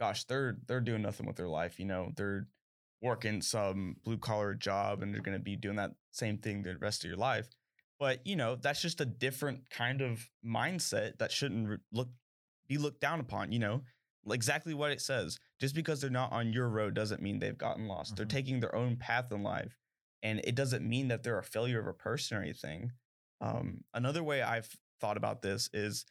gosh, 0.00 0.24
they're 0.24 0.58
they're 0.66 0.80
doing 0.80 1.02
nothing 1.02 1.26
with 1.26 1.36
their 1.36 1.48
life. 1.48 1.78
You 1.78 1.86
know, 1.86 2.12
they're 2.16 2.48
working 3.02 3.42
some 3.42 3.96
blue 4.04 4.18
collar 4.18 4.54
job 4.54 5.02
and 5.02 5.14
they're 5.14 5.22
gonna 5.22 5.38
be 5.40 5.56
doing 5.56 5.76
that 5.76 5.92
same 6.12 6.38
thing 6.38 6.62
the 6.62 6.78
rest 6.78 7.04
of 7.04 7.08
your 7.10 7.18
life. 7.18 7.48
But 8.00 8.26
you 8.26 8.36
know, 8.36 8.56
that's 8.56 8.82
just 8.82 9.00
a 9.00 9.06
different 9.06 9.70
kind 9.70 10.02
of 10.02 10.28
mindset 10.44 11.18
that 11.18 11.32
shouldn't 11.32 11.80
look 11.92 12.10
be 12.68 12.78
looked 12.78 13.00
down 13.00 13.20
upon. 13.20 13.52
You 13.52 13.60
know, 13.60 13.82
exactly 14.30 14.74
what 14.74 14.90
it 14.90 15.00
says. 15.00 15.38
Just 15.60 15.74
because 15.74 16.00
they're 16.00 16.10
not 16.10 16.32
on 16.32 16.52
your 16.52 16.68
road 16.68 16.94
doesn't 16.94 17.22
mean 17.22 17.38
they've 17.38 17.58
gotten 17.58 17.86
lost. 17.88 18.16
They're 18.16 18.26
Mhm. 18.26 18.30
taking 18.30 18.60
their 18.60 18.74
own 18.74 18.96
path 18.96 19.32
in 19.32 19.42
life, 19.42 19.78
and 20.22 20.40
it 20.44 20.54
doesn't 20.54 20.88
mean 20.88 21.08
that 21.08 21.22
they're 21.22 21.38
a 21.38 21.44
failure 21.44 21.80
of 21.80 21.86
a 21.86 21.94
person 21.94 22.36
or 22.36 22.42
anything. 22.42 22.92
Um, 23.40 23.84
another 23.94 24.22
way 24.22 24.42
I've 24.42 24.76
thought 25.02 25.18
about 25.18 25.42
this 25.42 25.68
is 25.74 26.06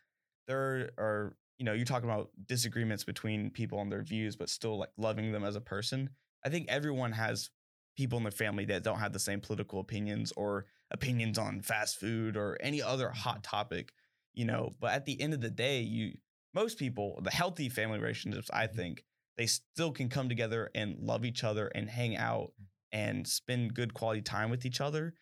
there 0.48 0.92
are, 1.00 1.36
you 1.58 1.66
know, 1.66 1.74
you're 1.74 1.86
talking 1.86 2.10
about 2.10 2.30
disagreements 2.46 3.04
between 3.04 3.50
people 3.50 3.80
on 3.80 3.90
their 3.90 4.04
views, 4.04 4.36
but 4.36 4.50
still 4.50 4.78
like 4.78 4.90
loving 4.98 5.32
them 5.32 5.44
as 5.44 5.56
a 5.56 5.62
person. 5.62 6.10
I 6.46 6.50
think 6.50 6.68
everyone 6.70 7.14
has 7.14 7.50
people 7.98 8.18
in 8.18 8.24
their 8.24 8.32
family 8.32 8.66
that 8.66 8.84
don't 8.84 9.00
have 9.00 9.14
the 9.14 9.20
same 9.20 9.40
political 9.40 9.80
opinions 9.80 10.32
or 10.36 10.66
opinions 10.92 11.38
on 11.38 11.62
fast 11.62 12.00
food 12.00 12.36
or 12.36 12.58
any 12.60 12.82
other 12.82 13.06
mm-hmm. 13.06 13.18
hot 13.18 13.44
topic, 13.44 13.94
you 14.34 14.46
know. 14.46 14.74
But 14.80 14.92
at 14.92 15.06
the 15.06 15.20
end 15.20 15.34
of 15.34 15.42
the 15.42 15.50
day, 15.50 15.82
you 15.82 16.18
most 16.54 16.78
people, 16.78 17.20
the 17.24 17.32
healthy 17.32 17.70
family 17.70 18.00
relationships, 18.00 18.50
I 18.54 18.68
mm-hmm. 18.68 18.76
think, 18.76 19.04
they 19.38 19.46
still 19.46 19.92
can 19.92 20.10
come 20.10 20.28
together 20.28 20.70
and 20.76 20.98
love 21.00 21.24
each 21.24 21.44
other 21.44 21.68
and 21.68 21.90
hang 21.90 22.18
out 22.18 22.52
mm-hmm. 22.54 23.00
and 23.00 23.28
spend 23.28 23.74
good 23.74 23.94
quality 23.94 24.22
time 24.22 24.50
with 24.50 24.66
each 24.66 24.82
other 24.82 25.14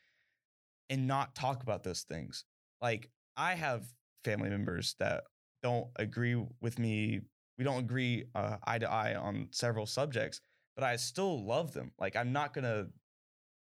and 0.89 1.05
not 1.05 1.35
talk 1.35 1.61
about 1.61 1.83
those 1.83 2.01
things. 2.01 2.45
Like 2.81 3.11
I 3.39 3.55
have 3.55 3.85
family 4.25 4.49
members 4.49 4.95
that 4.99 5.23
don't 5.63 5.87
agree 5.95 6.35
with 6.59 6.77
me. 6.77 7.21
We 7.57 7.63
don't 7.63 7.79
agree 7.79 8.25
uh, 8.35 8.57
eye 8.65 8.79
to 8.79 8.91
eye 8.91 9.15
on 9.15 9.47
several 9.51 9.85
subjects, 9.85 10.41
but 10.75 10.83
I 10.83 10.97
still 10.97 11.45
love 11.45 11.73
them. 11.73 11.91
Like 11.97 12.17
I'm 12.17 12.33
not 12.33 12.53
gonna 12.53 12.87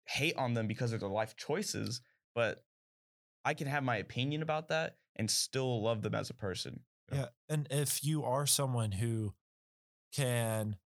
hate 0.08 0.36
on 0.36 0.56
them 0.56 0.68
because 0.68 0.94
of 0.94 1.00
their 1.00 1.10
life 1.10 1.36
choices, 1.36 2.02
but 2.34 2.64
I 3.46 3.54
can 3.54 3.68
have 3.68 3.84
my 3.84 3.98
opinion 3.98 4.42
about 4.42 4.70
that 4.70 4.96
and 5.16 5.30
still 5.30 5.84
love 5.84 6.02
them 6.02 6.16
as 6.16 6.32
a 6.32 6.34
person. 6.34 6.80
Yeah. 7.14 7.28
And 7.48 7.68
if 7.70 8.04
you 8.04 8.24
are 8.24 8.48
someone 8.48 8.94
who 8.94 9.36
can 10.12 10.78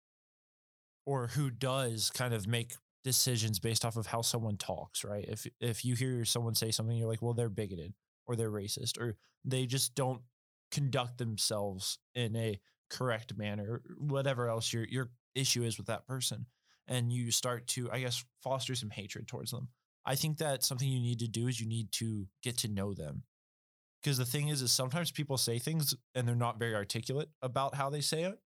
or 1.05 1.27
who 1.27 1.49
does 1.49 2.11
kind 2.13 2.33
of 2.33 2.45
make 2.45 2.73
decisions 3.05 3.57
based 3.57 3.85
off 3.85 3.95
of 3.95 4.07
how 4.07 4.21
someone 4.21 4.57
talks, 4.57 5.05
right? 5.05 5.25
If 5.29 5.47
if 5.61 5.85
you 5.85 5.95
hear 5.95 6.25
someone 6.25 6.55
say 6.55 6.71
something, 6.71 6.97
you're 6.97 7.07
like, 7.07 7.21
well, 7.21 7.33
they're 7.33 7.47
bigoted 7.47 7.93
or 8.27 8.35
they're 8.35 8.51
racist 8.51 8.99
or 8.99 9.15
they 9.45 9.65
just 9.65 9.95
don't 9.95 10.21
conduct 10.71 11.17
themselves 11.17 11.99
in 12.15 12.35
a 12.35 12.59
correct 12.89 13.37
manner, 13.37 13.81
whatever 13.97 14.49
else 14.49 14.71
your 14.71 14.85
your 14.85 15.09
issue 15.35 15.63
is 15.63 15.77
with 15.77 15.87
that 15.87 16.07
person. 16.07 16.45
And 16.87 17.11
you 17.11 17.31
start 17.31 17.67
to, 17.67 17.89
I 17.91 18.01
guess, 18.01 18.25
foster 18.43 18.75
some 18.75 18.89
hatred 18.89 19.27
towards 19.27 19.51
them. 19.51 19.69
I 20.05 20.15
think 20.15 20.39
that 20.39 20.63
something 20.63 20.89
you 20.89 20.99
need 20.99 21.19
to 21.19 21.27
do 21.27 21.47
is 21.47 21.59
you 21.59 21.67
need 21.67 21.91
to 21.93 22.27
get 22.43 22.57
to 22.59 22.67
know 22.67 22.93
them 22.93 23.23
because 24.01 24.17
the 24.17 24.25
thing 24.25 24.47
is 24.47 24.61
is 24.61 24.71
sometimes 24.71 25.11
people 25.11 25.37
say 25.37 25.59
things 25.59 25.95
and 26.15 26.27
they're 26.27 26.35
not 26.35 26.59
very 26.59 26.75
articulate 26.75 27.29
about 27.41 27.75
how 27.75 27.89
they 27.89 28.01
say 28.01 28.23
it 28.23 28.39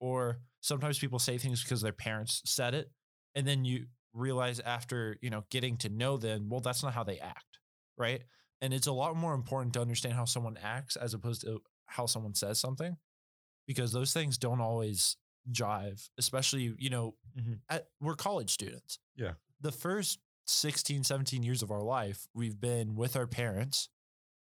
or 0.00 0.38
sometimes 0.60 0.98
people 0.98 1.18
say 1.18 1.38
things 1.38 1.62
because 1.62 1.80
their 1.80 1.92
parents 1.92 2.42
said 2.44 2.74
it 2.74 2.90
and 3.34 3.46
then 3.46 3.64
you 3.64 3.86
realize 4.14 4.60
after 4.60 5.16
you 5.20 5.30
know 5.30 5.44
getting 5.50 5.76
to 5.76 5.88
know 5.88 6.16
them 6.16 6.48
well 6.48 6.60
that's 6.60 6.82
not 6.82 6.92
how 6.92 7.02
they 7.02 7.18
act 7.18 7.58
right 7.96 8.22
and 8.62 8.72
it's 8.72 8.86
a 8.86 8.92
lot 8.92 9.14
more 9.16 9.34
important 9.34 9.74
to 9.74 9.80
understand 9.82 10.14
how 10.14 10.24
someone 10.24 10.56
acts 10.62 10.96
as 10.96 11.12
opposed 11.12 11.42
to 11.42 11.60
how 11.86 12.06
someone 12.06 12.34
says 12.34 12.58
something 12.58 12.96
because 13.66 13.92
those 13.92 14.14
things 14.14 14.38
don't 14.38 14.60
always 14.60 15.16
jive 15.50 16.08
especially 16.18 16.74
you 16.78 16.88
know 16.88 17.14
Mhm. 17.36 17.60
at, 17.68 17.88
we're 18.00 18.14
college 18.14 18.50
students 18.50 18.98
Yeah. 19.16 19.34
the 19.60 19.72
first 19.72 20.20
16 20.46 21.04
17 21.04 21.42
years 21.42 21.62
of 21.62 21.70
our 21.70 21.82
life 21.82 22.26
we've 22.34 22.58
been 22.60 22.94
with 22.94 23.16
our 23.16 23.26
parents 23.26 23.88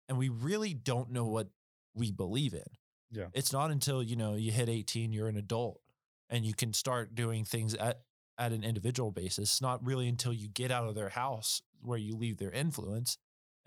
and 0.09 0.17
we 0.17 0.29
really 0.29 0.73
don't 0.73 1.11
know 1.11 1.25
what 1.25 1.49
we 1.93 2.11
believe 2.11 2.53
in. 2.53 2.65
Yeah. 3.11 3.29
It's 3.33 3.51
not 3.53 3.69
until, 3.71 4.01
you 4.03 4.15
know, 4.15 4.33
you 4.35 4.51
hit 4.51 4.69
18, 4.69 5.11
you're 5.13 5.27
an 5.27 5.37
adult 5.37 5.81
and 6.29 6.45
you 6.45 6.53
can 6.53 6.73
start 6.73 7.13
doing 7.15 7.45
things 7.45 7.73
at 7.75 8.03
at 8.37 8.51
an 8.53 8.63
individual 8.63 9.11
basis. 9.11 9.49
It's 9.51 9.61
not 9.61 9.83
really 9.85 10.07
until 10.07 10.31
you 10.33 10.47
get 10.47 10.71
out 10.71 10.87
of 10.87 10.95
their 10.95 11.09
house 11.09 11.61
where 11.81 11.97
you 11.97 12.15
leave 12.15 12.37
their 12.37 12.51
influence. 12.51 13.17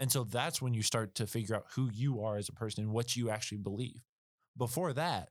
And 0.02 0.11
so 0.11 0.25
that's 0.25 0.61
when 0.61 0.75
you 0.75 0.82
start 0.82 1.14
to 1.14 1.28
figure 1.28 1.54
out 1.54 1.66
who 1.76 1.88
you 1.92 2.25
are 2.25 2.37
as 2.37 2.49
a 2.49 2.52
person 2.52 2.82
and 2.82 2.92
what 2.92 3.14
you 3.14 3.30
actually 3.30 3.59
believe. 3.59 4.02
Before 4.59 4.92
that, 4.94 5.28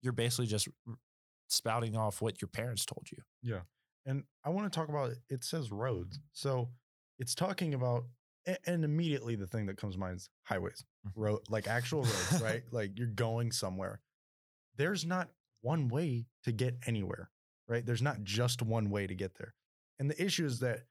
you're 0.00 0.14
basically 0.14 0.46
just 0.46 0.66
spouting 1.48 1.94
off 1.94 2.22
what 2.22 2.40
your 2.40 2.48
parents 2.48 2.86
told 2.86 3.06
you. 3.12 3.18
Yeah. 3.42 3.60
And 4.06 4.24
I 4.42 4.48
want 4.48 4.72
to 4.72 4.74
talk 4.74 4.88
about 4.88 5.10
it 5.28 5.44
says 5.44 5.70
roads. 5.70 6.20
So 6.32 6.70
it's 7.18 7.34
talking 7.34 7.74
about 7.74 8.04
and 8.66 8.82
immediately 8.82 9.36
the 9.36 9.46
thing 9.46 9.66
that 9.66 9.76
comes 9.76 9.92
to 9.92 10.00
mind 10.00 10.16
is 10.16 10.30
highways. 10.44 10.82
Mhm. 11.06 11.12
Road 11.16 11.40
like 11.50 11.68
actual 11.68 12.04
roads, 12.04 12.40
right? 12.42 12.62
Like 12.72 12.98
you're 12.98 13.08
going 13.08 13.52
somewhere. 13.52 14.00
There's 14.78 15.04
not 15.04 15.28
one 15.60 15.88
way 15.88 16.24
to 16.44 16.52
get 16.52 16.78
anywhere, 16.86 17.28
right? 17.68 17.84
There's 17.84 18.00
not 18.00 18.24
just 18.24 18.62
one 18.62 18.88
way 18.88 19.06
to 19.06 19.14
get 19.14 19.34
there. 19.34 19.52
And 19.98 20.10
the 20.10 20.24
issue 20.24 20.46
is 20.46 20.60
that 20.60 20.84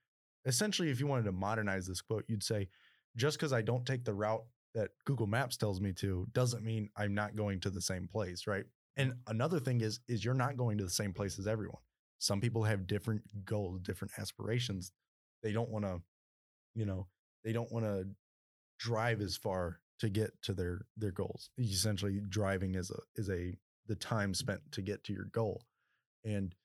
essentially 0.45 0.91
if 0.91 0.99
you 0.99 1.07
wanted 1.07 1.25
to 1.25 1.31
modernize 1.31 1.87
this 1.87 1.99
quote, 1.99 2.25
you'd 2.27 2.43
say 2.43 2.69
just 3.15 3.37
because 3.37 3.53
I 3.53 3.61
don't 3.61 3.85
take 3.85 4.03
the 4.03 4.13
route 4.13 4.43
that 4.73 4.91
Google 5.05 5.27
Maps 5.27 5.57
tells 5.57 5.79
me 5.79 5.93
to 5.93 6.27
doesn't 6.33 6.63
mean 6.63 6.89
I'm 6.97 7.13
not 7.13 7.35
going 7.35 7.59
to 7.61 7.69
the 7.69 7.81
same 7.81 8.07
place, 8.07 8.47
right? 8.47 8.65
And 8.97 9.13
another 9.27 9.59
thing 9.59 9.81
is 9.81 9.99
is 10.07 10.23
you're 10.23 10.33
not 10.33 10.57
going 10.57 10.77
to 10.79 10.83
the 10.83 10.89
same 10.89 11.13
place 11.13 11.39
as 11.39 11.47
everyone. 11.47 11.81
Some 12.19 12.41
people 12.41 12.63
have 12.63 12.87
different 12.87 13.21
goals 13.45 13.81
different 13.81 14.13
aspirations. 14.17 14.91
They 15.41 15.51
don't 15.51 15.69
want 15.69 15.85
to 15.85 16.01
you 16.75 16.85
know 16.85 17.07
they 17.43 17.53
don't 17.53 17.71
want 17.71 17.85
to 17.85 18.07
drive 18.79 19.21
as 19.21 19.37
far 19.37 19.79
to 19.99 20.09
get 20.09 20.31
to 20.43 20.53
their 20.53 20.85
their 20.97 21.11
goals. 21.11 21.49
Essentially 21.59 22.21
driving 22.29 22.75
is 22.75 22.91
a 22.91 22.99
is 23.15 23.29
a 23.29 23.55
the 23.87 23.95
time 23.95 24.31
mm. 24.31 24.35
spent 24.35 24.61
to 24.71 24.81
get 24.81 25.03
to 25.05 25.13
your 25.13 25.25
goal. 25.25 25.63
And 26.25 26.55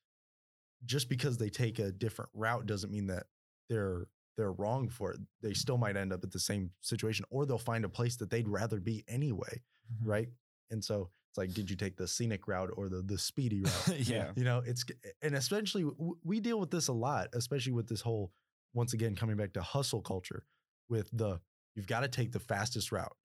just 0.85 1.09
because 1.09 1.37
they 1.37 1.49
take 1.49 1.79
a 1.79 1.91
different 1.91 2.31
route 2.33 2.65
doesn't 2.65 2.91
mean 2.91 3.07
that 3.07 3.25
they're 3.69 4.07
they're 4.39 4.53
wrong 4.53 4.87
for 4.87 5.11
it 5.11 5.19
they 5.41 5.53
still 5.53 5.77
might 5.77 5.97
end 5.97 6.13
up 6.13 6.23
at 6.23 6.31
the 6.31 6.39
same 6.39 6.71
situation 6.79 7.25
or 7.29 7.45
they'll 7.45 7.57
find 7.57 7.83
a 7.83 7.89
place 7.89 8.15
that 8.15 8.29
they'd 8.29 8.47
rather 8.47 8.79
be 8.79 9.03
anyway 9.09 9.61
right? 10.03 10.29
And 10.71 10.83
so 10.83 11.09
it's 11.29 11.37
like 11.37 11.51
did 11.53 11.69
you 11.69 11.75
take 11.75 11.97
the 11.97 12.07
scenic 12.07 12.47
route 12.47 12.69
or 12.77 12.89
the 12.89 13.01
the 13.01 13.17
speedy 13.17 13.61
route? 13.61 13.99
Yeah. 14.07 14.31
you 14.35 14.43
know 14.45 14.61
it's 14.65 14.85
and 15.21 15.35
especially 15.35 15.85
we 16.23 16.39
deal 16.39 16.59
with 16.59 16.71
this 16.71 16.87
a 16.87 16.93
lot 16.93 17.27
especially 17.33 17.73
with 17.73 17.87
this 17.89 18.01
whole 18.01 18.31
once 18.73 18.93
again 18.93 19.15
coming 19.15 19.35
back 19.35 19.53
to 19.53 19.61
hustle 19.61 20.01
culture 20.01 20.43
with 20.89 21.09
the 21.11 21.39
you've 21.75 21.87
got 21.87 22.01
to 22.01 22.07
take 22.07 22.31
the 22.31 22.39
fastest 22.39 22.91
route 22.91 23.15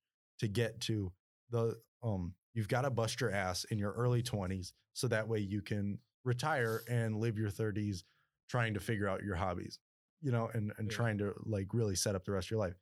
to 0.41 0.49
get 0.49 0.81
to 0.81 1.13
the 1.51 1.79
um 2.03 2.35
you've 2.55 2.69
got 2.69 2.83
to 2.83 2.91
bust 2.91 3.21
your 3.21 3.31
ass 3.31 3.65
in 3.71 3.79
your 3.79 3.93
early 3.93 4.23
20s 4.23 4.73
so 4.95 5.07
that 5.09 5.29
way 5.29 5.39
you 5.39 5.61
can 5.63 5.99
retire 6.25 6.83
and 6.89 7.17
live 7.17 7.39
your 7.39 7.51
30s 7.51 8.03
trying 8.49 8.75
to 8.75 8.81
figure 8.81 9.09
out 9.09 9.23
your 9.23 9.37
hobbies 9.37 9.79
you 10.25 10.33
know 10.33 10.51
and 10.55 10.73
and 10.79 10.91
Yeah. 10.91 10.97
trying 10.97 11.19
to 11.19 11.35
like 11.45 11.69
really 11.75 11.95
set 11.95 12.15
up 12.17 12.25
the 12.25 12.33
rest 12.33 12.49
of 12.49 12.53
your 12.53 12.61
life 12.61 12.75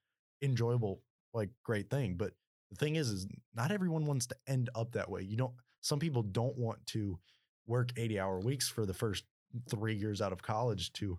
enjoyable 0.43 1.03
like 1.35 1.51
great 1.65 1.91
thing 1.91 2.17
but 2.17 2.33
the 2.71 2.77
thing 2.77 2.97
is 2.97 3.09
is 3.11 3.27
not 3.55 3.71
everyone 3.71 4.07
wants 4.07 4.27
to 4.27 4.37
end 4.47 4.71
up 4.75 4.93
that 4.93 5.11
way 5.11 5.23
you 5.23 5.37
don't 5.37 5.55
some 5.81 5.99
people 5.99 6.23
don't 6.23 6.57
want 6.57 6.85
to 6.87 7.19
work 7.67 7.91
80 7.97 8.19
hour 8.21 8.41
weeks 8.41 8.69
for 8.69 8.87
the 8.87 8.95
first 8.95 9.25
three 9.69 9.95
years 9.95 10.23
out 10.23 10.33
of 10.33 10.43
college 10.43 10.93
to 10.95 11.19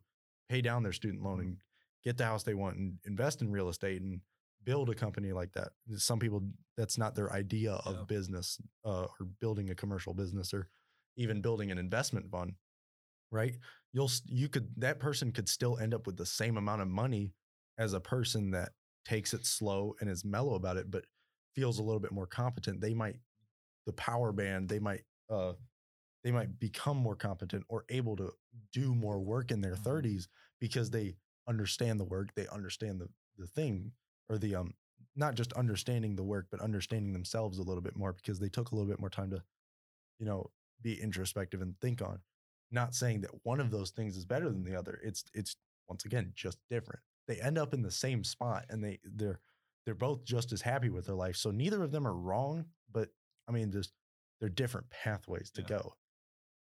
pay 0.50 0.62
down 0.62 0.84
their 0.84 0.94
student 0.94 1.24
loan 1.24 1.40
and 1.42 1.58
get 2.04 2.18
the 2.18 2.26
house 2.26 2.44
they 2.44 2.54
want 2.54 2.78
and 2.78 2.98
invest 3.06 3.42
in 3.42 3.52
real 3.52 3.70
estate 3.70 4.02
and 4.02 4.22
build 4.64 4.90
a 4.90 4.96
company 4.96 5.32
like 5.34 5.52
that. 5.54 5.74
Some 5.98 6.20
people, 6.20 6.42
that's 6.78 6.98
not 6.98 7.16
their 7.16 7.32
idea 7.34 7.74
of 7.74 7.96
Yeah. 7.96 8.04
business 8.06 8.60
uh, 8.86 9.08
or 9.20 9.26
building 9.40 9.70
a 9.70 9.76
commercial 9.76 10.14
business 10.14 10.54
or 10.54 10.70
even 11.16 11.42
building 11.42 11.72
an 11.72 11.78
investment 11.78 12.30
fund, 12.32 12.56
right? 13.32 13.58
You'll, 13.94 14.10
you 14.26 14.50
could, 14.50 14.74
that 14.78 15.00
person 15.00 15.32
could 15.32 15.48
still 15.48 15.78
end 15.78 15.94
up 15.94 16.08
with 16.08 16.18
the 16.18 16.26
same 16.26 16.58
amount 16.58 16.82
of 16.82 16.88
money 16.88 17.34
as 17.78 17.94
a 17.94 18.00
person 18.02 18.52
that 18.52 18.74
takes 19.06 19.34
it 19.34 19.46
slow 19.46 19.96
and 20.02 20.10
is 20.10 20.26
mellow 20.26 20.56
about 20.56 20.78
it, 20.78 20.90
but 20.92 21.06
feels 21.56 21.80
a 21.80 21.84
little 21.84 22.00
bit 22.00 22.12
more 22.12 22.28
competent. 22.28 22.82
They 22.82 22.94
might, 22.94 23.18
the 23.86 23.94
power 23.94 24.32
band, 24.32 24.70
they 24.70 24.80
might, 24.80 25.04
uh, 25.30 25.54
they 26.24 26.32
might 26.32 26.60
become 26.60 26.98
more 26.98 27.16
competent 27.16 27.66
or 27.70 27.86
able 27.90 28.16
to 28.18 28.34
do 28.72 28.96
more 28.96 29.20
work 29.20 29.52
in 29.52 29.62
their 29.62 29.76
Mhm. 29.76 29.84
30s 29.84 30.28
because 30.60 30.90
they 30.92 31.18
understand 31.48 32.00
the 32.00 32.06
work 32.06 32.34
they 32.36 32.48
understand 32.48 33.02
the 33.02 33.10
the 33.38 33.48
thing 33.48 33.92
or 34.30 34.38
the 34.38 34.56
um 34.56 34.74
not 35.16 35.36
just 35.36 35.54
understanding 35.54 36.16
the 36.16 36.24
work 36.24 36.48
but 36.52 36.62
understanding 36.62 37.14
themselves 37.14 37.58
a 37.60 37.64
little 37.64 37.82
bit 37.82 37.96
more 37.98 38.14
because 38.14 38.40
they 38.40 38.50
took 38.50 38.72
a 38.72 38.76
little 38.76 38.90
bit 38.90 39.00
more 39.00 39.10
time 39.10 39.30
to 39.32 39.44
you 40.20 40.26
know 40.26 40.52
be 40.82 41.02
introspective 41.02 41.62
and 41.62 41.80
think 41.82 42.02
on 42.02 42.22
not 42.74 42.94
saying 42.96 43.22
that 43.22 43.32
one 43.44 43.60
of 43.60 43.72
those 43.72 43.92
things 43.92 44.18
is 44.18 44.26
better 44.26 44.50
than 44.50 44.64
the 44.64 44.76
other 44.76 45.00
it's 45.04 45.24
it's 45.34 45.56
once 45.88 46.06
again 46.06 46.32
just 46.36 46.58
different 46.70 47.00
they 47.28 47.38
end 47.40 47.58
up 47.58 47.74
in 47.74 47.82
the 47.82 47.92
same 47.92 48.24
spot 48.24 48.66
and 48.70 48.84
they 48.84 49.00
they're 49.16 49.40
they're 49.86 49.96
both 49.96 50.24
just 50.26 50.52
as 50.52 50.62
happy 50.62 50.90
with 50.90 51.06
their 51.06 51.16
life 51.16 51.36
so 51.36 51.52
neither 51.52 51.84
of 51.84 51.92
them 51.92 52.08
are 52.08 52.16
wrong 52.16 52.66
but 52.92 53.10
i 53.48 53.52
mean 53.52 53.72
just 53.72 53.92
they're 54.40 54.50
different 54.50 54.90
pathways 54.90 55.52
to 55.52 55.62
Yeah. 55.62 55.68
go 55.68 55.94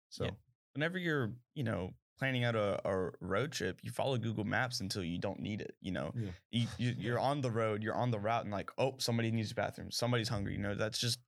so 0.10 0.26
Yeah. 0.26 0.32
Whenever 0.76 0.98
you're, 1.00 1.32
you 1.56 1.64
know, 1.64 1.94
planning 2.20 2.44
out 2.44 2.56
a, 2.56 2.80
a 2.88 3.12
road 3.22 3.52
trip, 3.52 3.80
you 3.82 3.92
follow 3.92 4.18
Google 4.18 4.44
Maps 4.44 4.82
until 4.82 5.04
you 5.04 5.18
don't 5.18 5.40
need 5.40 5.62
it. 5.62 5.76
You 5.82 5.92
know, 5.92 6.14
Yeah. 6.16 6.30
you, 6.52 6.68
you, 6.78 6.96
you're 6.98 7.20
on 7.20 7.42
the 7.42 7.50
road, 7.52 7.82
you're 7.84 7.96
on 7.96 8.12
the 8.12 8.20
route, 8.20 8.44
and 8.44 8.52
like, 8.52 8.70
oh, 8.78 8.96
somebody 9.00 9.32
needs 9.32 9.52
a 9.52 9.56
bathroom, 9.56 9.92
somebody's 9.92 10.30
hungry. 10.30 10.54
You 10.54 10.60
know, 10.60 10.76
that's 10.76 11.00
just 11.00 11.20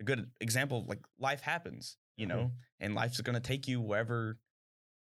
a 0.00 0.04
good 0.04 0.30
example. 0.40 0.84
Like 0.86 1.00
life 1.18 1.40
happens. 1.40 1.96
You 2.20 2.26
know, 2.26 2.52
and 2.80 2.94
life's 2.94 3.20
gonna 3.22 3.40
take 3.40 3.66
you 3.66 3.80
wherever 3.80 4.38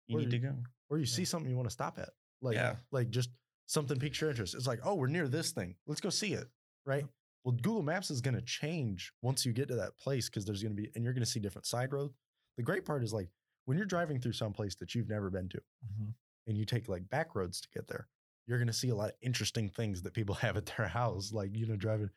you 0.08 0.18
Or 0.18 0.22
need 0.22 0.32
to 0.32 0.40
go. 0.40 0.56
or 0.90 0.98
you 0.98 1.06
see 1.06 1.24
something 1.26 1.50
you 1.50 1.56
want 1.56 1.68
to 1.70 1.74
stop 1.74 1.98
at. 2.00 2.10
Like, 2.42 2.56
Yeah. 2.56 2.76
like 2.92 3.10
just 3.10 3.30
something 3.68 3.98
piques 4.00 4.20
your 4.20 4.30
interest. 4.30 4.54
It's 4.56 4.68
like, 4.68 4.80
oh, 4.84 4.96
we're 4.96 5.08
near 5.08 5.28
this 5.30 5.52
thing. 5.52 5.76
Let's 5.88 6.02
go 6.02 6.10
see 6.10 6.34
it. 6.34 6.48
Right. 6.86 7.08
Well, 7.46 7.54
Google 7.56 7.82
Maps 7.84 8.10
is 8.12 8.20
going 8.22 8.36
to 8.36 8.42
change 8.42 9.14
once 9.22 9.46
you 9.46 9.54
get 9.54 9.68
to 9.70 9.76
that 9.76 9.98
place 9.98 10.30
because 10.30 10.44
there's 10.46 10.62
going 10.62 10.76
to 10.76 10.82
be, 10.82 10.90
and 10.96 11.04
you're 11.04 11.14
going 11.14 11.24
to 11.24 11.30
see 11.30 11.40
different 11.40 11.66
side 11.66 11.94
roads. 11.94 12.14
The 12.58 12.64
great 12.64 12.84
part 12.86 13.04
is 13.04 13.14
like 13.14 13.30
when 13.66 13.78
you're 13.78 13.86
driving 13.88 14.20
through 14.20 14.34
some 14.34 14.52
place 14.54 14.76
that 14.76 14.94
you've 14.94 15.10
never 15.10 15.30
been 15.30 15.48
to 15.50 15.62
Mhm. 15.86 16.14
and 16.48 16.58
you 16.58 16.66
take 16.66 16.90
like 16.90 17.10
back 17.10 17.36
roads 17.36 17.62
to 17.62 17.70
get 17.74 17.88
there, 17.88 18.08
you're 18.46 18.58
going 18.58 18.68
to 18.68 18.74
see 18.74 18.90
a 18.90 18.96
lot 18.96 19.10
of 19.12 19.16
interesting 19.22 19.70
things 19.70 20.02
that 20.02 20.14
people 20.14 20.36
have 20.46 20.58
at 20.58 20.66
their 20.66 20.88
house. 20.90 21.32
Like, 21.32 21.56
you 21.56 21.66
know, 21.66 21.78
driving, 21.78 22.10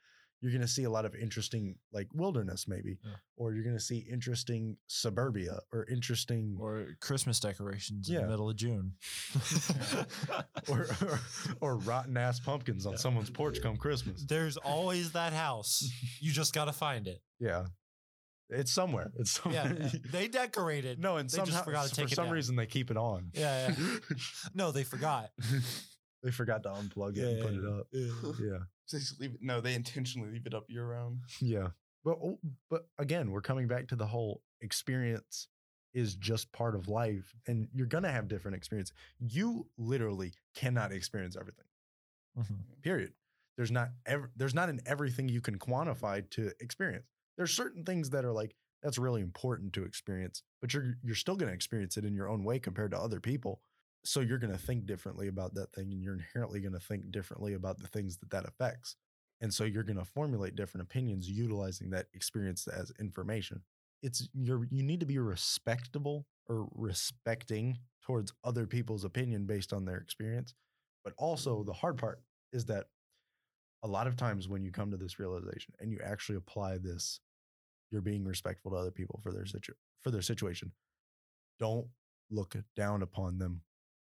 you're 0.43 0.53
going 0.53 0.61
to 0.63 0.69
see 0.69 0.85
a 0.85 0.91
lot 0.91 1.05
of 1.07 1.15
interesting 1.15 1.77
like 1.93 2.09
wilderness 2.15 2.67
maybe, 2.69 2.99
Yeah. 3.05 3.13
or 3.37 3.55
you're 3.55 3.65
going 3.65 3.77
to 3.77 3.83
see 3.83 3.99
interesting 4.11 4.77
suburbia 4.87 5.59
or 5.73 5.87
interesting 5.91 6.57
Or 6.61 6.89
Christmas 7.01 7.41
decorations 7.41 8.09
in 8.11 8.17
the 8.17 8.29
middle 8.29 8.51
of 8.51 8.57
June. 8.57 8.93
or, 10.69 10.87
or 11.03 11.21
or 11.61 11.77
rotten 11.79 12.17
ass 12.17 12.41
pumpkins 12.41 12.87
on 12.87 12.93
Yeah. 12.93 12.99
someone's 12.99 13.31
porch 13.31 13.61
come 13.63 13.77
Christmas. 13.77 14.25
There's 14.29 14.57
always 14.57 15.13
that 15.13 15.33
house. 15.33 15.83
You 16.21 16.33
just 16.33 16.55
gotta 16.55 16.73
find 16.73 17.07
it. 17.09 17.21
Yeah, 17.41 17.67
it's 18.51 18.73
somewhere. 18.73 19.13
It's 19.19 19.33
somewhere. 19.43 19.77
yeah. 19.81 19.91
they 20.13 20.29
decorated. 20.29 20.99
no, 20.99 21.17
and 21.19 21.29
they 21.29 21.39
just 21.45 21.65
forgot 21.65 21.85
to 21.85 21.89
for 21.91 21.95
take 21.97 22.13
it 22.13 22.15
some 22.15 22.27
down. 22.27 22.35
reason 22.35 22.57
they 22.57 22.67
keep 22.67 22.91
it 22.91 22.97
on. 22.97 23.31
Yeah, 23.35 23.69
yeah. 23.79 23.87
no, 24.55 24.71
they 24.73 24.83
forgot. 24.85 25.31
they 26.23 26.31
forgot 26.31 26.63
to 26.65 26.71
unplug 26.71 27.17
it 27.17 27.19
Yeah, 27.19 27.27
and 27.27 27.43
put 27.43 27.53
yeah, 27.53 27.59
it 27.59 27.67
up. 27.81 27.87
Yeah. 28.41 28.59
Yeah, 28.93 28.99
They 28.99 29.01
just 29.01 29.21
leave 29.21 29.35
it, 29.35 29.43
no, 29.43 29.61
they 29.61 29.75
intentionally 29.75 30.31
leave 30.31 30.47
it 30.47 30.55
up 30.55 30.65
year 30.69 30.87
round. 30.87 31.21
yeah. 31.41 31.69
But 32.05 32.19
oh, 32.23 32.39
but 32.71 32.89
again, 32.99 33.31
we're 33.33 33.41
coming 33.41 33.67
back 33.67 33.89
to 33.89 33.97
the 33.97 34.07
whole 34.07 34.43
experience 34.61 35.49
is 35.93 36.15
just 36.15 36.53
part 36.53 36.75
of 36.77 36.89
life, 36.89 37.35
and 37.47 37.69
you're 37.73 37.87
gonna 37.87 38.13
have 38.13 38.29
different 38.29 38.57
experience. 38.57 38.93
You 39.19 39.69
literally 39.79 40.35
cannot 40.55 40.93
experience 40.93 41.37
everything. 41.37 41.65
Mhm. 42.39 42.83
period 42.83 43.15
there's 43.57 43.71
not 43.71 43.89
ever 44.05 44.31
there's 44.37 44.55
not 44.55 44.69
an 44.69 44.81
everything 44.85 45.29
you 45.29 45.41
can 45.41 45.59
quantify 45.59 46.29
to 46.31 46.53
experience 46.61 47.07
there's 47.39 47.51
certain 47.53 47.83
things 47.85 48.11
that 48.11 48.25
are 48.27 48.33
like 48.33 48.55
that's 48.83 48.99
really 48.99 49.23
important 49.23 49.73
to 49.73 49.85
experience 49.85 50.43
but 50.61 50.75
you're 50.75 50.97
you're 51.03 51.15
still 51.15 51.35
going 51.37 51.49
to 51.49 51.55
experience 51.55 51.97
it 51.97 52.05
in 52.05 52.15
your 52.15 52.29
own 52.29 52.45
way 52.45 52.59
compared 52.59 52.91
to 52.91 52.99
other 52.99 53.21
people 53.21 53.63
so 54.07 54.21
you're 54.21 54.39
going 54.39 54.53
to 54.53 54.59
think 54.59 54.87
differently 54.87 55.29
about 55.29 55.55
that 55.55 55.73
thing 55.73 55.93
and 55.93 56.03
you're 56.03 56.15
inherently 56.15 56.61
going 56.61 56.73
to 56.73 56.81
think 56.81 57.11
differently 57.11 57.55
about 57.55 57.79
the 57.79 57.89
things 57.89 58.17
that 58.19 58.31
that 58.31 58.47
affects 58.47 58.97
and 59.41 59.53
so 59.53 59.65
you're 59.65 59.83
going 59.83 59.99
to 59.99 60.05
formulate 60.05 60.57
different 60.57 60.87
opinions 60.87 61.29
utilizing 61.29 61.91
that 61.91 62.07
experience 62.15 62.67
as 62.69 62.93
information 63.01 63.61
it's 64.03 64.29
you're 64.35 64.67
you 64.71 64.83
need 64.83 65.01
to 65.01 65.07
be 65.07 65.19
respectable 65.19 66.27
or 66.49 66.69
respecting 66.75 67.79
towards 68.03 68.33
other 68.45 68.67
people's 68.67 69.05
opinion 69.05 69.45
based 69.47 69.73
on 69.73 69.85
their 69.85 69.97
experience 69.97 70.55
but 71.05 71.15
also 71.19 71.63
the 71.63 71.73
hard 71.73 71.97
part 71.97 72.21
is 72.53 72.65
that 72.65 72.87
a 73.83 73.87
lot 73.87 74.09
of 74.09 74.17
times 74.17 74.49
when 74.49 74.65
you 74.65 74.73
come 74.73 74.91
to 74.91 74.97
this 74.97 75.21
realization 75.21 75.73
and 75.79 75.93
you 75.93 76.01
actually 76.05 76.37
apply 76.37 76.79
this, 76.79 77.21
you're 77.91 78.03
being 78.03 78.25
respectful 78.25 78.73
to 78.73 78.77
other 78.77 78.91
people 78.91 79.21
for 79.23 79.33
their 79.33 79.47
situ- 79.47 79.75
for 80.03 80.11
their 80.11 80.23
situation. 80.23 80.73
Don't 81.61 81.87
look 82.31 82.57
down 82.75 83.03
upon 83.03 83.39
them 83.39 83.61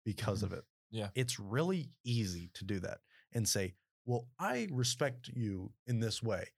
because 0.07 0.43
of 0.43 0.53
it. 0.53 0.65
Yeah. 0.89 1.11
It's 1.15 1.39
really 1.39 1.91
easy 2.05 2.49
to 2.55 2.65
do 2.65 2.79
that 2.81 3.01
and 3.33 3.47
say, 3.49 3.75
"Well, 4.05 4.29
I 4.39 4.69
respect 4.71 5.29
you 5.29 5.73
in 5.87 5.99
this 6.01 6.23
way, 6.23 6.53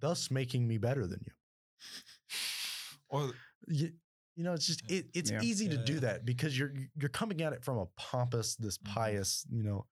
thus 0.00 0.32
making 0.32 0.68
me 0.68 0.78
better 0.78 1.06
than 1.06 1.22
you." 1.26 1.34
Or 3.08 3.40
you, 3.68 3.92
you 4.36 4.44
know, 4.44 4.52
it's 4.54 4.66
just 4.66 4.82
it, 4.90 5.06
it's 5.14 5.32
Yeah. 5.32 5.40
easy 5.40 5.68
to 5.68 5.76
Yeah, 5.76 5.78
do 5.78 6.00
yeah. 6.00 6.00
that 6.00 6.24
because 6.24 6.58
you're 6.58 6.72
you're 6.96 7.08
coming 7.08 7.42
at 7.42 7.52
it 7.52 7.64
from 7.64 7.78
a 7.78 7.86
pompous, 7.96 8.56
this 8.56 8.78
Mhm. 8.80 9.18
pious, 9.18 9.46
you 9.50 9.62
know, 9.62 9.86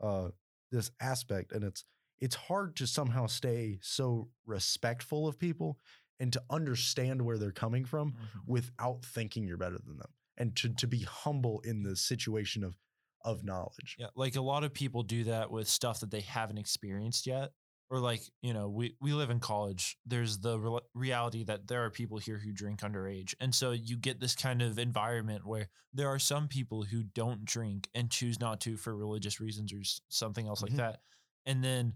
uh, 0.00 0.30
this 0.70 0.90
aspect, 1.00 1.52
and 1.52 1.64
it's 1.64 1.84
it's 2.20 2.36
hard 2.36 2.76
to 2.76 2.86
somehow 2.86 3.26
stay 3.26 3.78
so 3.82 4.30
respectful 4.46 5.28
of 5.28 5.38
people 5.38 5.78
and 6.20 6.32
to 6.32 6.42
understand 6.50 7.22
where 7.22 7.38
they're 7.38 7.52
coming 7.52 7.84
from 7.84 8.14
Mhm. 8.14 8.46
without 8.46 9.04
thinking 9.04 9.46
you're 9.46 9.56
better 9.58 9.78
than 9.78 9.98
them, 9.98 10.14
and 10.42 10.56
to 10.56 10.68
to 10.74 10.86
be 10.86 11.00
humble 11.02 11.60
in 11.64 11.82
the 11.84 11.96
situation 11.96 12.64
of 12.64 12.76
of 13.24 13.44
knowledge. 13.44 13.96
Yeah, 13.98 14.08
like 14.16 14.34
a 14.36 14.40
lot 14.42 14.64
of 14.64 14.74
people 14.74 15.02
do 15.04 15.24
that 15.24 15.50
with 15.50 15.68
stuff 15.68 16.00
that 16.00 16.10
they 16.10 16.20
haven't 16.22 16.58
experienced 16.58 17.26
yet. 17.26 17.52
Or 17.88 18.00
like, 18.00 18.22
you 18.40 18.54
know, 18.54 18.70
we 18.70 18.96
we 19.02 19.12
live 19.12 19.28
in 19.30 19.38
college. 19.38 19.98
There's 20.06 20.38
the 20.38 20.58
re- 20.58 20.80
reality 20.94 21.44
that 21.44 21.68
there 21.68 21.84
are 21.84 21.90
people 21.90 22.16
here 22.18 22.38
who 22.38 22.50
drink 22.50 22.80
underage. 22.80 23.34
And 23.38 23.54
so 23.54 23.72
you 23.72 23.98
get 23.98 24.18
this 24.18 24.34
kind 24.34 24.62
of 24.62 24.78
environment 24.78 25.46
where 25.46 25.68
there 25.92 26.08
are 26.08 26.18
some 26.18 26.48
people 26.48 26.84
who 26.84 27.02
don't 27.02 27.44
drink 27.44 27.88
and 27.94 28.10
choose 28.10 28.40
not 28.40 28.60
to 28.62 28.78
for 28.78 28.96
religious 28.96 29.40
reasons 29.40 29.72
or 29.74 29.82
something 30.08 30.46
else 30.46 30.60
Mhm. 30.62 30.70
like 30.70 30.76
that. 30.78 31.00
And 31.44 31.62
then 31.62 31.92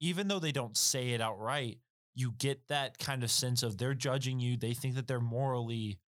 even 0.00 0.28
though 0.28 0.38
they 0.40 0.52
don't 0.52 0.76
say 0.78 1.10
it 1.10 1.20
outright, 1.20 1.78
you 2.14 2.32
get 2.32 2.66
that 2.68 2.98
kind 2.98 3.22
of 3.22 3.30
sense 3.30 3.62
of 3.62 3.76
they're 3.76 3.94
judging 3.94 4.40
you. 4.40 4.56
They 4.56 4.72
think 4.72 4.94
that 4.94 5.06
they're 5.06 5.20
morally 5.20 6.00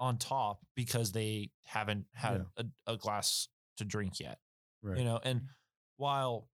on 0.00 0.16
top 0.16 0.64
because 0.74 1.12
they 1.12 1.50
haven't 1.62 2.06
had 2.14 2.46
a, 2.56 2.64
a 2.86 2.96
glass 2.96 3.48
to 3.76 3.84
drink 3.84 4.18
yet 4.18 4.38
Right. 4.82 4.98
you 4.98 5.04
know? 5.04 5.20
And 5.22 5.40
mm-hmm. 5.40 5.48
while 5.96 6.48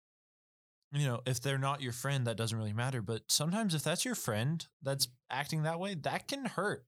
you 0.93 1.07
know 1.07 1.21
if 1.27 1.41
they're 1.41 1.59
not 1.59 1.83
your 1.83 1.93
friend 1.93 2.27
that 2.27 2.37
doesn't 2.37 2.57
really 2.57 2.73
matter 2.73 3.03
but 3.03 3.23
sometimes 3.29 3.75
if 3.75 3.83
that's 3.83 4.05
your 4.05 4.15
friend 4.15 4.67
that's 4.83 5.09
acting 5.31 5.65
that 5.65 5.81
way 5.81 5.95
that 5.95 6.29
can 6.29 6.45
hurt 6.45 6.85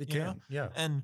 it 0.00 0.10
can, 0.10 0.18
know? 0.18 0.34
yeah, 0.50 0.68
and 0.74 1.02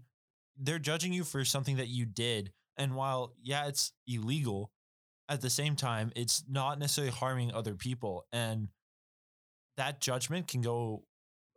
they're 0.58 0.80
judging 0.80 1.12
you 1.12 1.22
for 1.22 1.44
something 1.44 1.76
that 1.76 1.86
you 1.86 2.04
did 2.04 2.52
and 2.76 2.96
while 2.96 3.32
yeah 3.40 3.68
it's 3.68 3.92
illegal 4.08 4.72
at 5.28 5.40
the 5.40 5.48
same 5.48 5.76
time 5.76 6.10
it's 6.16 6.42
not 6.48 6.80
necessarily 6.80 7.12
harming 7.12 7.52
other 7.52 7.74
people 7.74 8.26
and 8.32 8.68
that 9.76 10.00
judgment 10.00 10.48
can 10.48 10.60
go 10.60 11.04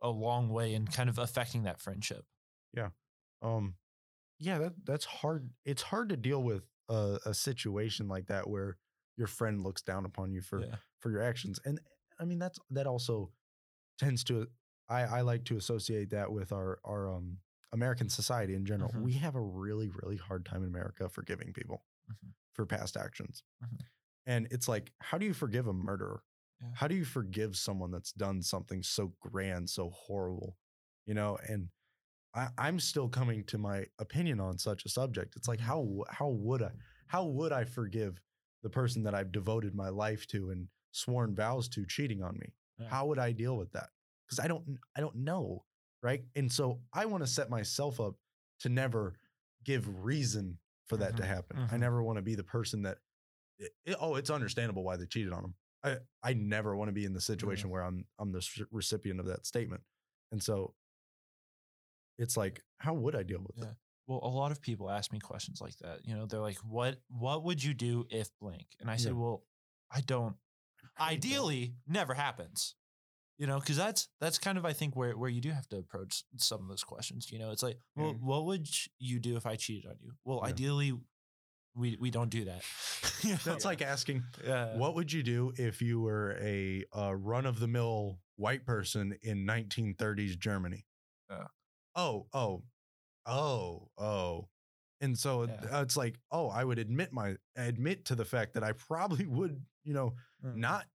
a 0.03 0.09
long 0.09 0.49
way 0.49 0.75
in 0.75 0.85
kind 0.85 1.09
of 1.09 1.17
affecting 1.17 1.63
that 1.63 1.81
friendship 1.81 2.25
um 3.41 3.75
yeah 4.39 4.57
that 4.57 4.73
that's 4.85 5.05
hard 5.05 5.49
it's 5.65 5.81
hard 5.83 6.09
to 6.09 6.17
deal 6.17 6.43
with 6.43 6.63
a, 6.89 7.19
a 7.25 7.33
situation 7.33 8.07
like 8.07 8.27
that 8.27 8.49
where 8.49 8.77
your 9.17 9.27
friend 9.27 9.63
looks 9.63 9.81
down 9.81 10.05
upon 10.05 10.31
you 10.31 10.41
for 10.41 10.61
yeah 10.61 10.75
for 10.99 11.11
your 11.11 11.21
actions 11.21 11.59
and 11.65 11.79
i 12.19 12.25
mean 12.25 12.39
that's 12.39 12.59
that 12.69 12.87
also 12.87 13.31
tends 13.99 14.23
to 14.23 14.47
i 14.89 15.01
i 15.03 15.21
like 15.21 15.43
to 15.45 15.57
associate 15.57 16.09
that 16.11 16.31
with 16.31 16.51
our 16.51 16.79
our 16.85 17.09
um 17.13 17.37
american 17.73 18.09
society 18.09 18.55
in 18.55 18.65
general 18.65 18.91
Mhm. 18.93 19.03
we 19.03 19.13
have 19.13 19.35
a 19.35 19.41
really 19.41 19.89
really 20.03 20.17
hard 20.17 20.45
time 20.45 20.63
in 20.63 20.69
america 20.69 21.09
forgiving 21.09 21.53
people 21.53 21.85
Mhm. 22.07 22.33
for 22.53 22.65
past 22.65 22.97
actions 22.97 23.43
Mhm. 23.61 23.77
and 24.25 24.47
it's 24.51 24.67
like 24.67 24.91
how 24.99 25.17
do 25.17 25.25
you 25.25 25.33
forgive 25.33 25.67
a 25.67 25.73
murderer 25.73 26.23
Yeah. 26.61 26.71
how 26.73 26.87
do 26.87 26.95
you 26.95 27.05
forgive 27.05 27.55
someone 27.55 27.91
that's 27.91 28.11
done 28.13 28.41
something 28.41 28.83
so 28.83 29.13
grand 29.19 29.69
so 29.69 29.89
horrible 29.89 30.57
you 31.05 31.13
know 31.13 31.37
and 31.47 31.69
I, 32.35 32.49
I'm 32.57 32.79
still 32.79 33.07
coming 33.09 33.43
to 33.45 33.57
my 33.57 33.85
opinion 33.99 34.39
on 34.39 34.57
such 34.57 34.85
a 34.85 34.89
subject. 34.89 35.35
It's 35.35 35.47
like 35.47 35.59
Mhm. 35.59 35.63
how 35.63 36.03
how 36.09 36.29
would 36.29 36.61
I 36.61 36.71
how 37.07 37.25
would 37.25 37.51
I 37.51 37.63
forgive 37.65 38.21
the 38.63 38.69
person 38.69 39.03
that 39.03 39.15
I've 39.15 39.31
devoted 39.31 39.73
my 39.75 39.89
life 39.89 40.27
to 40.27 40.49
and 40.51 40.67
sworn 40.91 41.35
vows 41.35 41.69
to 41.69 41.85
cheating 41.85 42.21
on 42.23 42.37
me? 42.37 42.53
Yeah. 42.79 42.89
How 42.89 43.05
would 43.07 43.19
I 43.19 43.31
deal 43.31 43.57
with 43.57 43.71
that? 43.71 43.89
Because 44.25 44.39
I 44.39 44.47
don't 44.47 44.79
I 44.95 45.01
don't 45.01 45.15
know, 45.15 45.65
right? 46.03 46.25
And 46.35 46.51
so 46.51 46.81
I 46.93 47.05
want 47.05 47.23
to 47.23 47.27
set 47.27 47.49
myself 47.49 47.99
up 47.99 48.15
to 48.59 48.69
never 48.69 49.19
give 49.63 50.03
reason 50.03 50.59
for 50.87 50.97
that 50.97 51.15
to 51.17 51.23
Mhm. 51.23 51.27
happen. 51.27 51.57
I 51.57 51.75
Mhm. 51.75 51.79
never 51.79 52.03
want 52.03 52.17
to 52.17 52.21
be 52.21 52.35
the 52.35 52.43
person 52.43 52.83
that 52.83 52.99
it- 53.57 53.75
it- 53.85 53.97
oh, 53.99 54.15
it's 54.15 54.29
understandable 54.29 54.83
why 54.83 54.97
they 54.97 55.05
cheated 55.07 55.31
on 55.33 55.41
them. 55.43 55.55
I 55.83 55.99
I 56.23 56.33
never 56.33 56.75
want 56.75 56.89
to 56.89 56.93
be 56.93 57.05
in 57.05 57.13
the 57.13 57.21
situation 57.21 57.69
where 57.69 57.83
I'm 57.83 58.07
I'm 58.19 58.31
the 58.31 58.67
recipient 58.71 59.19
of 59.19 59.25
that 59.27 59.45
statement. 59.45 59.83
And 60.31 60.43
so 60.43 60.75
it's 62.17 62.37
like, 62.37 62.61
how 62.79 62.93
would 62.93 63.15
I 63.15 63.23
deal 63.23 63.39
with 63.45 63.57
Yeah. 63.57 63.71
it? 63.71 63.75
Well, 64.07 64.19
a 64.21 64.29
lot 64.29 64.51
of 64.51 64.61
people 64.61 64.89
ask 64.89 65.11
me 65.11 65.19
questions 65.19 65.59
like 65.61 65.75
that. 65.79 66.05
You 66.05 66.15
know, 66.15 66.27
they're 66.27 66.39
like, 66.39 66.57
"What 66.59 67.01
what 67.09 67.43
would 67.43 67.63
you 67.63 67.73
do 67.73 68.05
if 68.11 68.29
blank?" 68.39 68.67
And 68.79 68.89
I 68.89 68.97
said, 68.97 69.13
Yeah. 69.13 69.19
"Well, 69.19 69.43
I 69.89 70.01
don't. 70.01 70.35
I 70.97 71.09
don't. 71.09 71.13
Ideally, 71.17 71.75
never 71.87 72.13
happens." 72.13 72.75
You 73.39 73.47
know, 73.47 73.59
because 73.59 73.77
that's 73.77 74.07
that's 74.21 74.37
kind 74.37 74.57
of 74.59 74.65
I 74.65 74.73
think 74.73 74.95
where 74.95 75.17
where 75.17 75.29
you 75.29 75.41
do 75.41 75.49
have 75.49 75.67
to 75.69 75.77
approach 75.77 76.23
some 76.37 76.61
of 76.61 76.67
those 76.67 76.83
questions. 76.83 77.31
You 77.31 77.39
know, 77.39 77.49
it's 77.51 77.63
like, 77.63 77.79
well, 77.95 78.13
Mm. 78.13 78.19
what 78.21 78.45
would 78.45 78.67
you 78.99 79.19
do 79.19 79.35
if 79.37 79.45
I 79.47 79.55
cheated 79.55 79.89
on 79.89 79.97
you? 79.99 80.13
Well, 80.23 80.39
Yeah. 80.43 80.49
ideally, 80.49 80.93
we 81.73 81.97
we 81.99 82.11
don't 82.11 82.29
do 82.29 82.45
that. 82.45 82.63
That's 83.43 83.65
like 83.65 83.81
asking, 83.81 84.23
yeah. 84.43 84.77
what 84.77 84.93
would 84.95 85.11
you 85.11 85.23
do 85.23 85.51
if 85.57 85.81
you 85.81 85.99
were 85.99 86.37
a, 86.39 86.85
uh 86.95 87.13
run 87.15 87.45
of 87.47 87.59
the 87.59 87.67
mill 87.67 88.19
white 88.35 88.65
person 88.65 89.17
in 89.23 89.45
1930s 89.47 90.37
Germany? 90.37 90.85
Yeah. 91.29 91.47
Oh, 91.95 92.27
oh, 92.33 92.63
oh, 93.25 93.89
oh. 93.97 94.49
And 95.01 95.17
so 95.17 95.43
Yeah. 95.43 95.81
it's 95.81 95.97
like, 95.97 96.17
oh, 96.31 96.49
I 96.49 96.63
would 96.63 96.79
admit 96.79 97.11
my 97.13 97.37
admit 97.55 98.05
to 98.05 98.15
the 98.15 98.25
fact 98.25 98.53
that 98.53 98.63
I 98.63 98.71
probably 98.73 99.25
would, 99.27 99.65
you 99.83 99.93
know, 99.93 100.15
Mm. 100.43 100.55
not. 100.55 100.87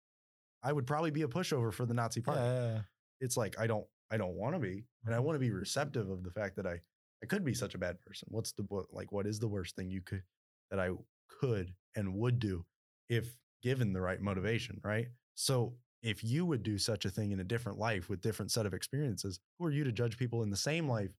I 0.62 0.72
would 0.72 0.86
probably 0.86 1.10
be 1.10 1.22
a 1.22 1.28
pushover 1.28 1.72
for 1.72 1.86
the 1.86 1.94
Nazi 1.94 2.20
party. 2.20 2.40
yeah. 2.40 2.82
It's 3.20 3.36
like 3.36 3.58
I 3.58 3.66
don't, 3.66 3.86
I 4.10 4.16
don't 4.16 4.34
want 4.34 4.54
to 4.56 4.60
be, 4.60 4.86
and 5.04 5.14
I 5.14 5.18
Mhm. 5.18 5.24
want 5.24 5.36
to 5.36 5.40
be 5.40 5.50
receptive 5.50 6.08
of 6.10 6.22
the 6.22 6.30
fact 6.30 6.56
that 6.56 6.66
I 6.66 6.80
I 7.22 7.26
could 7.26 7.44
be 7.44 7.52
such 7.52 7.74
a 7.74 7.78
bad 7.78 8.00
person. 8.00 8.28
What's 8.30 8.52
the 8.52 8.62
what, 8.64 8.92
like 8.94 9.12
what 9.12 9.26
is 9.26 9.38
the 9.38 9.48
worst 9.48 9.76
thing 9.76 9.90
you 9.90 10.00
could 10.00 10.24
that 10.70 10.80
I 10.80 10.90
could 11.28 11.76
and 11.94 12.14
would 12.14 12.38
do 12.38 12.64
if 13.10 13.36
given 13.62 13.92
the 13.92 14.00
right 14.00 14.20
motivation, 14.22 14.80
right? 14.82 15.08
So 15.34 15.78
if 16.02 16.24
you 16.24 16.46
would 16.46 16.62
do 16.62 16.78
such 16.78 17.04
a 17.04 17.10
thing 17.10 17.32
in 17.32 17.40
a 17.40 17.44
different 17.44 17.78
life 17.78 18.08
with 18.08 18.22
different 18.22 18.50
set 18.50 18.66
of 18.66 18.74
experiences, 18.74 19.40
who 19.58 19.66
are 19.66 19.70
you 19.70 19.84
to 19.84 19.92
judge 19.92 20.16
people 20.16 20.42
in 20.42 20.50
the 20.50 20.56
same 20.56 20.88
life 20.88 21.10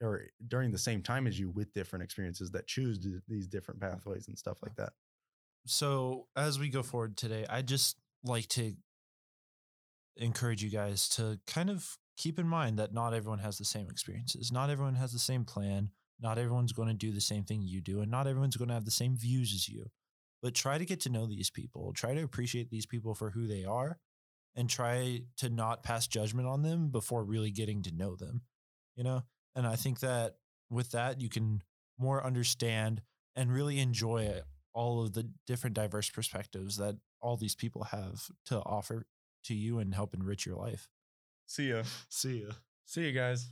or 0.00 0.26
during 0.46 0.70
the 0.70 0.78
same 0.78 1.02
time 1.02 1.26
as 1.26 1.38
you 1.38 1.50
with 1.50 1.72
different 1.72 2.02
experiences 2.02 2.50
that 2.50 2.66
choose 2.66 2.98
these 3.28 3.46
different 3.46 3.80
pathways 3.80 4.28
and 4.28 4.38
stuff 4.38 4.58
like 4.62 4.74
that? 4.76 4.92
So 5.66 6.26
as 6.36 6.58
we 6.58 6.68
go 6.68 6.82
forward 6.82 7.16
today, 7.16 7.44
I 7.48 7.62
just 7.62 7.96
like 8.24 8.48
to 8.48 8.74
encourage 10.16 10.62
you 10.62 10.70
guys 10.70 11.08
to 11.10 11.38
kind 11.46 11.70
of 11.70 11.98
keep 12.16 12.38
in 12.38 12.48
mind 12.48 12.78
that 12.78 12.92
not 12.92 13.14
everyone 13.14 13.38
has 13.38 13.58
the 13.58 13.64
same 13.64 13.88
experiences. 13.88 14.50
Not 14.50 14.70
everyone 14.70 14.96
has 14.96 15.12
the 15.12 15.18
same 15.18 15.44
plan. 15.44 15.90
Not 16.20 16.38
everyone's 16.38 16.72
going 16.72 16.88
to 16.88 16.94
do 16.94 17.12
the 17.12 17.20
same 17.20 17.44
thing 17.44 17.62
you 17.62 17.80
do, 17.80 18.00
and 18.00 18.10
not 18.10 18.26
everyone's 18.26 18.56
going 18.56 18.68
to 18.68 18.74
have 18.74 18.84
the 18.84 18.90
same 18.90 19.16
views 19.16 19.54
as 19.54 19.68
you. 19.68 19.90
But 20.42 20.54
try 20.54 20.76
to 20.78 20.84
get 20.84 21.00
to 21.02 21.10
know 21.10 21.26
these 21.26 21.50
people. 21.50 21.92
Try 21.92 22.14
to 22.14 22.22
appreciate 22.22 22.70
these 22.70 22.86
people 22.86 23.14
for 23.14 23.30
who 23.30 23.46
they 23.46 23.64
are, 23.64 23.98
and 24.54 24.68
try 24.68 25.22
to 25.36 25.48
not 25.48 25.82
pass 25.82 26.06
judgment 26.06 26.48
on 26.48 26.62
them 26.62 26.88
before 26.88 27.24
really 27.24 27.50
getting 27.50 27.82
to 27.82 27.94
know 27.94 28.16
them. 28.16 28.42
You 28.96 29.04
know, 29.04 29.22
and 29.54 29.66
I 29.66 29.76
think 29.76 30.00
that 30.00 30.36
with 30.70 30.90
that 30.92 31.20
you 31.20 31.28
can 31.28 31.62
more 31.98 32.24
understand 32.24 33.02
and 33.36 33.52
really 33.52 33.78
enjoy 33.78 34.40
all 34.74 35.02
of 35.02 35.12
the 35.12 35.30
different 35.46 35.74
diverse 35.74 36.10
perspectives 36.10 36.76
that 36.76 36.96
all 37.20 37.36
these 37.36 37.54
people 37.54 37.84
have 37.84 38.28
to 38.46 38.58
offer 38.60 39.06
to 39.44 39.54
you 39.54 39.78
and 39.78 39.94
help 39.94 40.14
enrich 40.14 40.46
your 40.46 40.56
life. 40.56 40.88
See 41.46 41.70
ya. 41.70 41.82
See 42.08 42.42
ya. 42.42 42.52
See 42.84 43.06
you 43.06 43.12
guys. 43.12 43.50